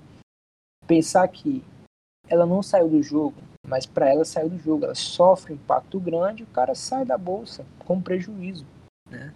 pensar 0.86 1.26
que 1.26 1.64
ela 2.28 2.46
não 2.46 2.62
saiu 2.62 2.88
do 2.88 3.02
jogo, 3.02 3.36
mas 3.66 3.84
para 3.84 4.08
ela 4.08 4.24
saiu 4.24 4.48
do 4.48 4.58
jogo, 4.58 4.84
ela 4.84 4.94
sofre 4.94 5.52
um 5.52 5.56
impacto 5.56 5.98
grande, 5.98 6.44
o 6.44 6.46
cara 6.46 6.74
sai 6.74 7.04
da 7.04 7.18
bolsa 7.18 7.66
com 7.84 8.00
prejuízo, 8.00 8.64
né? 9.10 9.34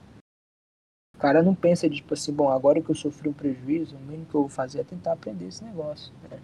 O 1.17 1.19
cara 1.19 1.43
não 1.43 1.55
pensa 1.55 1.89
de 1.89 1.97
tipo 1.97 2.15
assim, 2.15 2.33
bom, 2.33 2.49
agora 2.49 2.81
que 2.81 2.91
eu 2.91 2.95
sofri 2.95 3.29
um 3.29 3.33
prejuízo, 3.33 3.97
o 3.97 4.01
mínimo 4.01 4.27
que 4.27 4.35
eu 4.35 4.43
vou 4.43 4.51
fazer 4.51 4.81
é 4.81 4.85
tentar 4.85 5.15
aprender 5.15 5.47
esse 5.47 5.65
negócio. 5.65 6.12
Né? 6.31 6.41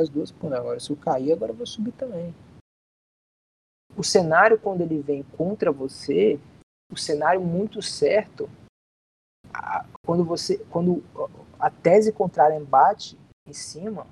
As 0.00 0.08
duas, 0.08 0.30
pô, 0.30 0.46
agora 0.54 0.78
se 0.78 0.90
eu 0.90 0.96
cair, 0.96 1.32
agora 1.32 1.50
eu 1.50 1.56
vou 1.56 1.66
subir 1.66 1.92
também. 1.92 2.32
O 3.96 4.04
cenário, 4.04 4.58
quando 4.58 4.82
ele 4.82 5.00
vem 5.00 5.22
contra 5.22 5.72
você, 5.72 6.38
o 6.92 6.96
cenário 6.96 7.40
muito 7.40 7.82
certo, 7.82 8.48
quando 10.04 10.24
você, 10.24 10.58
quando 10.70 11.02
a 11.58 11.70
tese 11.70 12.12
contrária 12.12 12.56
embate 12.56 13.18
em 13.46 13.52
cima, 13.52 14.06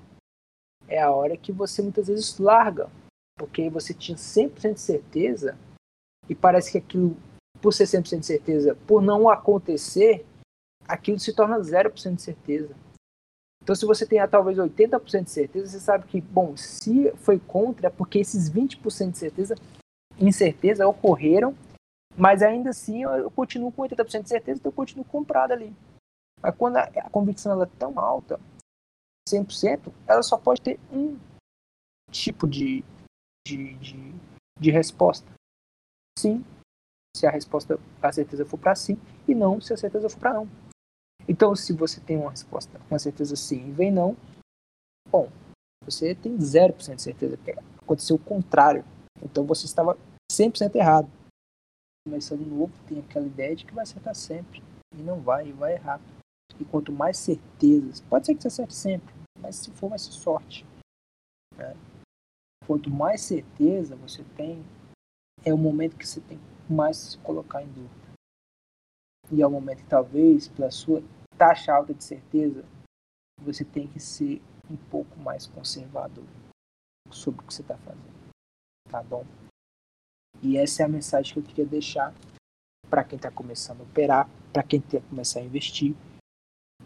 é 0.87 1.01
a 1.01 1.11
hora 1.11 1.37
que 1.37 1.51
você 1.51 1.81
muitas 1.81 2.07
vezes 2.07 2.37
larga, 2.37 2.89
porque 3.37 3.69
você 3.69 3.93
tinha 3.93 4.17
100% 4.17 4.73
de 4.73 4.79
certeza 4.79 5.57
e 6.29 6.35
parece 6.35 6.71
que 6.71 6.77
aquilo 6.77 7.15
por 7.61 7.73
ser 7.73 7.85
100% 7.85 8.19
de 8.19 8.25
certeza, 8.25 8.77
por 8.87 9.01
não 9.01 9.29
acontecer, 9.29 10.25
aquilo 10.87 11.19
se 11.19 11.33
torna 11.33 11.59
0% 11.59 12.15
de 12.15 12.21
certeza. 12.21 12.75
Então, 13.67 13.75
se 13.75 13.85
você 13.85 14.05
tem 14.05 14.25
talvez 14.29 14.57
80% 14.57 15.25
de 15.25 15.29
certeza, 15.29 15.67
você 15.67 15.79
sabe 15.81 16.07
que, 16.07 16.21
bom, 16.21 16.55
se 16.55 17.11
foi 17.17 17.37
contra, 17.37 17.87
é 17.87 17.89
porque 17.89 18.17
esses 18.17 18.49
20% 18.49 19.11
de 19.11 19.17
certeza, 19.17 19.55
incerteza 20.17 20.87
ocorreram, 20.87 21.53
mas 22.15 22.41
ainda 22.41 22.69
assim 22.69 23.03
eu 23.03 23.29
continuo 23.29 23.69
com 23.69 23.81
80% 23.81 24.23
de 24.23 24.29
certeza, 24.29 24.61
então 24.61 24.69
eu 24.69 24.73
continuo 24.73 25.03
comprado 25.03 25.51
ali. 25.51 25.75
Mas 26.41 26.55
quando 26.55 26.77
a, 26.77 26.83
a 26.83 27.09
convicção 27.09 27.51
ela 27.51 27.65
é 27.65 27.77
tão 27.77 27.99
alta, 27.99 28.39
100%, 29.27 29.91
ela 30.07 30.23
só 30.23 30.37
pode 30.37 30.61
ter 30.61 30.79
um 30.89 31.19
tipo 32.09 32.47
de, 32.47 32.85
de, 33.45 33.73
de, 33.79 34.15
de 34.57 34.71
resposta. 34.71 35.29
Sim 36.17 36.41
se 37.17 37.25
a 37.25 37.31
resposta, 37.31 37.77
a 38.01 38.11
certeza 38.13 38.45
for 38.45 38.57
para 38.57 38.75
sim, 38.75 38.97
e 39.27 39.35
não 39.35 39.59
se 39.59 39.73
a 39.73 39.77
certeza 39.77 40.07
for 40.07 40.19
para 40.19 40.35
não. 40.35 40.47
Então, 41.27 41.55
se 41.55 41.73
você 41.73 41.99
tem 41.99 42.17
uma 42.17 42.31
resposta, 42.31 42.79
uma 42.89 42.99
certeza 42.99 43.35
sim 43.35 43.67
e 43.67 43.71
vem 43.71 43.91
não, 43.91 44.15
bom, 45.09 45.29
você 45.83 46.15
tem 46.15 46.37
0% 46.37 46.95
de 46.95 47.01
certeza 47.01 47.37
que 47.37 47.51
aconteceu 47.51 48.15
o 48.15 48.19
contrário. 48.19 48.85
Então, 49.21 49.45
você 49.45 49.65
estava 49.65 49.97
100% 50.31 50.75
errado. 50.75 51.09
Começando 52.07 52.45
novo, 52.45 52.71
tem 52.87 52.99
aquela 52.99 53.25
ideia 53.25 53.55
de 53.55 53.65
que 53.65 53.73
vai 53.73 53.83
acertar 53.83 54.15
sempre. 54.15 54.63
E 54.95 55.01
não 55.01 55.21
vai, 55.21 55.49
e 55.49 55.51
vai 55.51 55.73
errar. 55.73 55.99
E 56.59 56.65
quanto 56.65 56.91
mais 56.91 57.17
certezas, 57.17 57.99
pode 58.01 58.25
ser 58.25 58.35
que 58.35 58.41
você 58.41 58.47
acerte 58.47 58.73
sempre, 58.73 59.13
mas 59.39 59.57
se 59.57 59.71
for, 59.71 59.89
vai 59.89 59.99
ser 59.99 60.11
sorte. 60.11 60.65
Né? 61.55 61.75
Quanto 62.65 62.89
mais 62.89 63.21
certeza 63.21 63.95
você 63.95 64.23
tem, 64.35 64.65
é 65.45 65.53
o 65.53 65.57
momento 65.57 65.97
que 65.97 66.07
você 66.07 66.21
tem 66.21 66.39
mais 66.69 66.97
se 66.97 67.17
colocar 67.19 67.61
em 67.61 67.67
dúvida. 67.67 68.07
E 69.31 69.41
é 69.41 69.47
o 69.47 69.51
momento 69.51 69.83
que 69.83 69.89
talvez, 69.89 70.47
pela 70.47 70.71
sua 70.71 71.03
taxa 71.37 71.73
alta 71.73 71.93
de 71.93 72.03
certeza, 72.03 72.65
você 73.41 73.63
tem 73.63 73.87
que 73.87 73.99
ser 73.99 74.41
um 74.69 74.75
pouco 74.75 75.17
mais 75.19 75.45
conservador 75.47 76.25
sobre 77.11 77.41
o 77.41 77.47
que 77.47 77.53
você 77.53 77.61
está 77.61 77.77
fazendo. 77.77 78.17
Tá 78.89 79.03
bom? 79.03 79.25
E 80.41 80.57
essa 80.57 80.83
é 80.83 80.85
a 80.85 80.89
mensagem 80.89 81.33
que 81.33 81.39
eu 81.39 81.43
queria 81.43 81.65
deixar 81.65 82.13
para 82.89 83.03
quem 83.03 83.17
está 83.17 83.31
começando 83.31 83.81
a 83.81 83.83
operar, 83.83 84.29
para 84.51 84.63
quem 84.63 84.81
quer 84.81 85.01
começar 85.03 85.39
a 85.39 85.43
investir. 85.43 85.95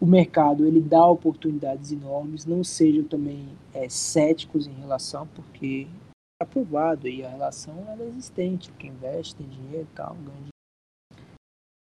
O 0.00 0.06
mercado 0.06 0.66
ele 0.66 0.80
dá 0.80 1.06
oportunidades 1.06 1.92
enormes, 1.92 2.44
não 2.44 2.64
sejam 2.64 3.06
também 3.06 3.56
é, 3.72 3.88
céticos 3.88 4.66
em 4.66 4.72
relação, 4.72 5.28
porque 5.28 5.86
aprovado 6.40 7.06
e 7.06 7.24
a 7.24 7.28
relação 7.28 7.78
ela 7.88 8.02
é 8.02 8.08
existente. 8.08 8.72
Quem 8.72 8.90
investe 8.90 9.36
tem 9.36 9.48
dinheiro 9.48 9.88
e 9.90 9.94
tal, 9.94 10.14
ganha 10.14 10.24
dinheiro. 10.24 10.48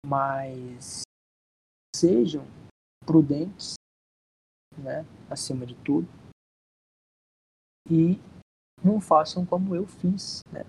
Mas 0.05 1.04
sejam 1.95 2.45
prudentes, 3.05 3.75
né, 4.77 5.05
acima 5.29 5.65
de 5.65 5.75
tudo. 5.75 6.07
E 7.89 8.19
não 8.83 8.99
façam 8.99 9.45
como 9.45 9.75
eu 9.75 9.87
fiz, 9.87 10.41
né? 10.51 10.63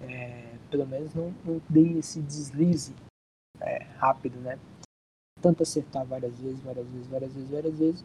É, 0.00 0.56
pelo 0.70 0.86
menos 0.86 1.14
não, 1.14 1.30
não 1.44 1.60
deem 1.68 1.98
esse 1.98 2.20
deslize 2.22 2.94
é, 3.60 3.82
rápido, 3.98 4.40
né? 4.40 4.58
Tanto 5.40 5.62
acertar 5.62 6.06
várias 6.06 6.38
vezes, 6.38 6.62
várias 6.62 6.86
vezes, 6.88 7.06
várias 7.08 7.34
vezes, 7.34 7.50
várias 7.50 7.78
vezes, 7.78 8.04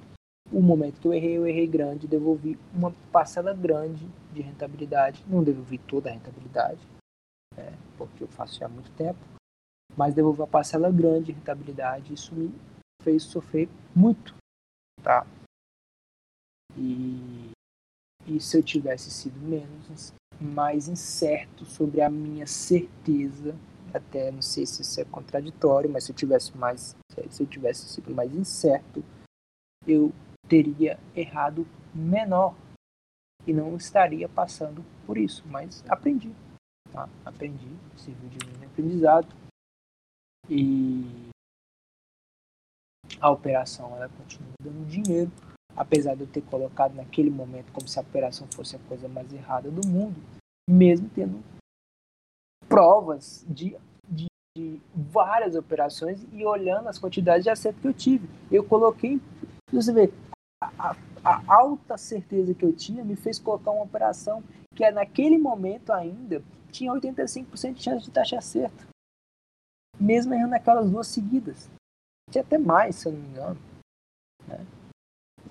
o 0.52 0.62
momento 0.62 1.00
que 1.00 1.08
eu 1.08 1.13
errei, 1.13 1.38
eu 1.38 1.48
errei 1.48 1.68
grande, 1.68 2.08
devolvi 2.08 2.60
uma 2.74 2.92
parcela 3.12 3.54
grande 3.54 4.06
de 4.34 4.42
rentabilidade. 4.42 5.24
Não 5.28 5.44
devolvi 5.44 5.78
toda 5.78 6.10
a 6.10 6.13
rentabilidade, 6.13 6.82
né, 7.56 7.72
porque 7.98 8.24
eu 8.24 8.28
faço 8.28 8.60
já 8.60 8.65
há 8.65 8.70
muito 8.70 8.92
tempo, 8.92 9.20
mas 9.95 10.13
devolvi 10.13 10.41
uma 10.41 10.47
parcela 10.47 10.91
grande 10.91 11.28
de 11.28 11.32
rentabilidade. 11.34 12.13
Isso 12.13 12.34
me 12.34 12.54
fez 13.02 13.23
sofrer 13.23 13.69
muito, 13.95 14.36
tá? 15.02 15.25
E, 16.78 17.52
e 18.28 18.39
se 18.39 18.58
eu 18.58 18.63
tivesse 18.63 19.10
sido 19.10 19.39
menos, 19.39 20.13
mais 20.39 20.88
incerto 20.88 21.65
sobre 21.65 22.02
a 22.02 22.10
minha 22.10 22.47
certeza, 22.47 23.56
até 23.93 24.32
não 24.32 24.41
sei 24.41 24.65
se 24.65 24.82
isso 24.82 25.02
é 25.02 25.06
contraditório, 25.06 25.89
mas 25.89 26.04
se 26.04 26.12
eu 26.12 26.15
tivesse 26.15 26.56
mais, 26.58 26.95
se 27.30 27.43
eu 27.43 27.47
tivesse 27.47 27.88
sido 27.89 28.13
mais 28.13 28.34
incerto, 28.34 29.04
eu 29.86 30.13
teria 30.47 30.99
errado 31.15 31.67
menor 31.93 32.56
e 33.45 33.54
não 33.54 33.75
estaria 33.75 34.30
passando 34.30 34.86
por 35.06 35.17
isso. 35.17 35.43
Mas 35.47 35.84
aprendi, 35.89 36.32
tá? 36.91 37.10
aprendi, 37.25 37.67
serviu 37.97 38.30
de 38.30 38.65
aprendizado 38.65 39.38
e 40.50 41.30
a 43.20 43.30
operação 43.30 43.96
ela 43.96 44.10
continua 44.10 44.52
dando 44.62 44.86
dinheiro, 44.88 45.32
apesar 45.76 46.16
de 46.16 46.22
eu 46.22 46.28
ter 46.28 46.42
colocado 46.42 46.96
naquele 46.96 47.30
momento 47.30 47.72
como 47.72 47.88
se 47.88 48.00
a 48.00 48.02
operação 48.02 48.48
fosse 48.54 48.76
a 48.76 48.80
coisa 48.80 49.08
mais 49.08 49.32
errada 49.34 49.70
do 49.70 49.88
mundo, 49.88 50.20
mesmo 50.70 51.10
tendo 51.14 51.44
provas 52.68 53.46
de, 53.48 53.76
de, 54.08 54.28
de 54.58 54.82
várias 54.94 55.56
operações 55.56 56.26
e 56.32 56.46
olhando 56.46 56.88
as 56.88 57.00
quantidades 57.00 57.44
de 57.44 57.50
acerto 57.50 57.82
que 57.82 57.88
eu 57.88 57.94
tive. 57.94 58.30
Eu 58.52 58.64
coloquei, 58.64 59.20
você 59.72 59.92
vê, 59.92 60.12
a, 60.62 60.96
a, 61.24 61.44
alta 61.48 61.98
certeza 61.98 62.54
que 62.54 62.64
eu 62.64 62.74
tinha 62.74 63.04
me 63.04 63.16
fez 63.16 63.40
colocar 63.40 63.72
uma 63.72 63.84
operação 63.84 64.44
que 64.76 64.84
é 64.84 64.92
naquele 64.92 65.38
momento 65.38 65.92
ainda 65.92 66.44
tinha 66.72 66.92
85% 66.94 67.74
de 67.74 67.84
chance 67.84 68.06
de 68.06 68.12
taxa 68.12 68.38
acerto. 68.38 68.88
Mesmo 70.00 70.34
errando 70.34 70.56
aquelas 70.56 70.90
duas 70.90 71.08
seguidas. 71.08 71.70
Tinha 72.32 72.44
até 72.44 72.58
mais, 72.58 72.96
se 72.96 73.08
eu 73.08 73.14
não 73.14 73.20
me 73.20 73.28
engano. 73.28 73.60
Né? 74.48 74.66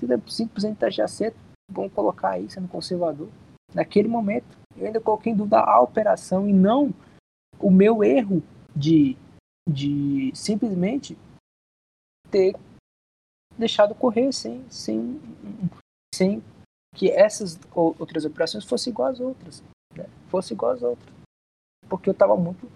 5% 0.01 0.73
de 0.73 0.77
taxa 0.77 0.95
de 0.95 1.03
acerto, 1.03 1.39
vamos 1.71 1.93
colocar 1.93 2.31
aí, 2.31 2.49
sendo 2.49 2.69
conservador. 2.69 3.29
Naquele 3.75 4.09
momento, 4.09 4.57
eu 4.77 4.87
ainda 4.87 5.01
coloquei 5.01 5.33
em 5.33 5.37
dúvida 5.37 5.59
a 5.59 5.81
operação 5.81 6.49
e 6.49 6.53
não 6.53 6.95
o 7.61 7.71
meu 7.71 8.03
erro 8.05 8.43
de, 8.75 9.17
de 9.69 10.31
simplesmente 10.35 11.19
ter 12.31 12.55
deixado 13.59 13.95
correr 13.95 14.33
sem, 14.33 14.69
sem, 14.71 15.21
sem 16.15 16.43
que 16.95 17.11
essas 17.11 17.59
outras 17.75 18.25
operações 18.25 18.65
fossem 18.65 18.93
igual 18.93 19.09
às 19.09 19.21
outras. 19.21 19.63
Né? 19.95 20.07
Fossem 20.29 20.55
igual 20.55 20.73
às 20.73 20.83
outras. 20.83 21.13
Porque 21.89 22.09
eu 22.09 22.13
estava 22.13 22.37
muito 22.37 22.71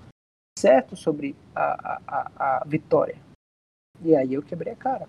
certo 0.63 0.97
sobre 0.97 1.35
a, 1.57 1.99
a, 2.07 2.61
a, 2.61 2.65
vitória. 2.65 3.21
E 4.01 4.15
aí 4.15 4.35
eu 4.35 4.43
quebrei 4.45 4.73
a 4.73 4.77
cara. 4.77 5.09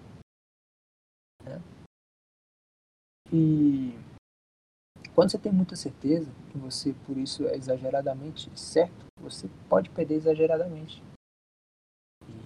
Né? 1.44 1.62
E 3.32 3.94
quando 5.14 5.30
você 5.30 5.38
tem 5.38 5.52
muita 5.52 5.76
certeza 5.76 6.32
que 6.52 6.58
você, 6.58 6.94
por 7.06 7.18
isso, 7.18 7.48
é 7.48 7.56
exageradamente 7.56 8.50
certo, 8.60 9.06
você 9.22 9.48
pode 9.70 9.92
perder 9.92 10.16
exageradamente. 10.16 11.04
E 12.28 12.46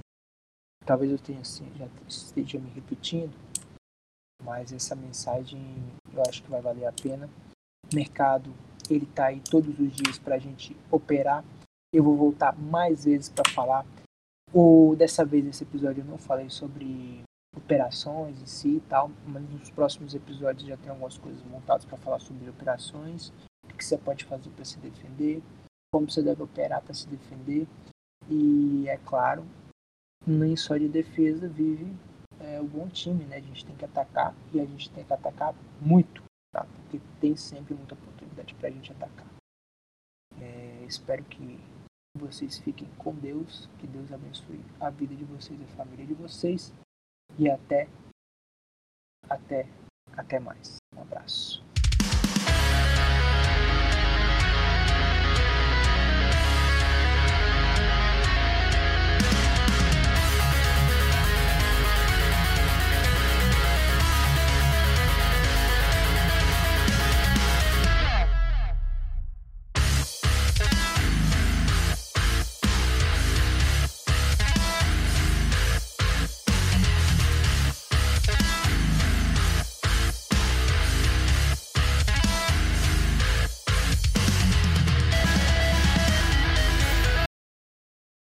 talvez 0.86 1.10
eu 1.10 1.18
tenha 1.18 1.40
assim, 1.40 1.66
já 1.78 1.88
esteja 2.06 2.60
me 2.60 2.70
repetindo, 2.72 3.34
mas 4.44 4.74
essa 4.74 4.96
mensagem 4.96 5.62
eu 6.14 6.22
acho 6.28 6.44
que 6.44 6.50
vai 6.50 6.62
valer 6.62 6.86
a 6.86 6.92
pena. 6.92 7.30
O 7.90 7.96
mercado 7.96 8.54
ele 8.90 9.06
está 9.06 9.28
aí 9.28 9.42
todos 9.42 9.80
os 9.80 9.96
dias 9.96 10.20
para 10.20 10.36
a 10.36 10.40
gente 10.40 10.76
operar. 10.92 11.44
Eu 11.94 12.04
vou 12.04 12.16
voltar 12.16 12.58
mais 12.58 13.06
vezes 13.06 13.30
para 13.30 13.50
falar. 13.52 13.86
Ou 14.54 14.96
dessa 14.96 15.26
vez 15.26 15.44
nesse 15.44 15.64
episódio 15.64 16.02
eu 16.02 16.06
não 16.06 16.18
falei 16.18 16.50
sobre 16.50 17.24
operações 17.56 18.42
em 18.42 18.46
si 18.46 18.78
e 18.78 18.82
tal, 18.82 19.10
mas 19.26 19.44
nos 19.50 19.70
próximos 19.72 20.14
episódios 20.14 20.68
já 20.68 20.78
tem 20.78 20.90
algumas 20.90 21.18
coisas 21.18 21.44
montadas 21.44 21.86
para 21.86 21.98
falar 21.98 22.20
sobre 22.20 22.50
operações, 22.50 23.34
o 23.64 23.74
que 23.74 23.84
você 23.84 23.98
pode 23.98 24.26
fazer 24.26 24.50
para 24.52 24.64
se 24.64 24.78
defender, 24.80 25.42
como 25.92 26.10
você 26.10 26.22
deve 26.22 26.44
operar 26.44 26.82
para 26.82 26.94
se 26.94 27.08
defender. 27.08 27.68
E 28.30 28.88
é 28.88 28.98
claro, 28.98 29.46
nem 30.26 30.56
só 30.56 30.78
de 30.78 30.88
defesa 30.88 31.48
vive 31.48 31.92
é, 32.40 32.62
o 32.62 32.66
bom 32.66 32.88
time, 32.90 33.26
né? 33.26 33.38
A 33.38 33.42
gente 33.42 33.66
tem 33.66 33.76
que 33.76 33.86
atacar 33.86 34.36
e 34.54 34.60
a 34.60 34.66
gente 34.66 34.90
tem 34.92 35.04
que 35.04 35.14
atacar 35.14 35.56
muito, 35.82 36.24
tá? 36.54 36.66
Porque 36.66 37.02
tem 37.20 37.36
sempre 37.36 37.74
muita 37.74 37.96
oportunidade 37.96 38.54
para 38.56 38.70
a 38.70 38.72
gente 38.72 38.92
atacar. 38.92 39.28
É, 40.40 40.86
espero 40.88 41.24
que 41.24 41.60
vocês 42.18 42.58
fiquem 42.60 42.88
com 42.98 43.14
Deus, 43.16 43.70
que 43.80 43.88
Deus 43.88 44.12
abençoe 44.12 44.60
a 44.80 44.90
vida 44.90 45.16
de 45.16 45.24
vocês 45.26 45.60
e 45.60 45.64
a 45.64 45.76
família 45.76 46.06
de 46.06 46.14
vocês 46.14 46.74
e 47.38 47.50
até 47.50 47.88
até 49.30 49.68
até 50.16 50.40
mais. 50.40 50.78
Um 50.96 51.02
abraço. 51.02 51.67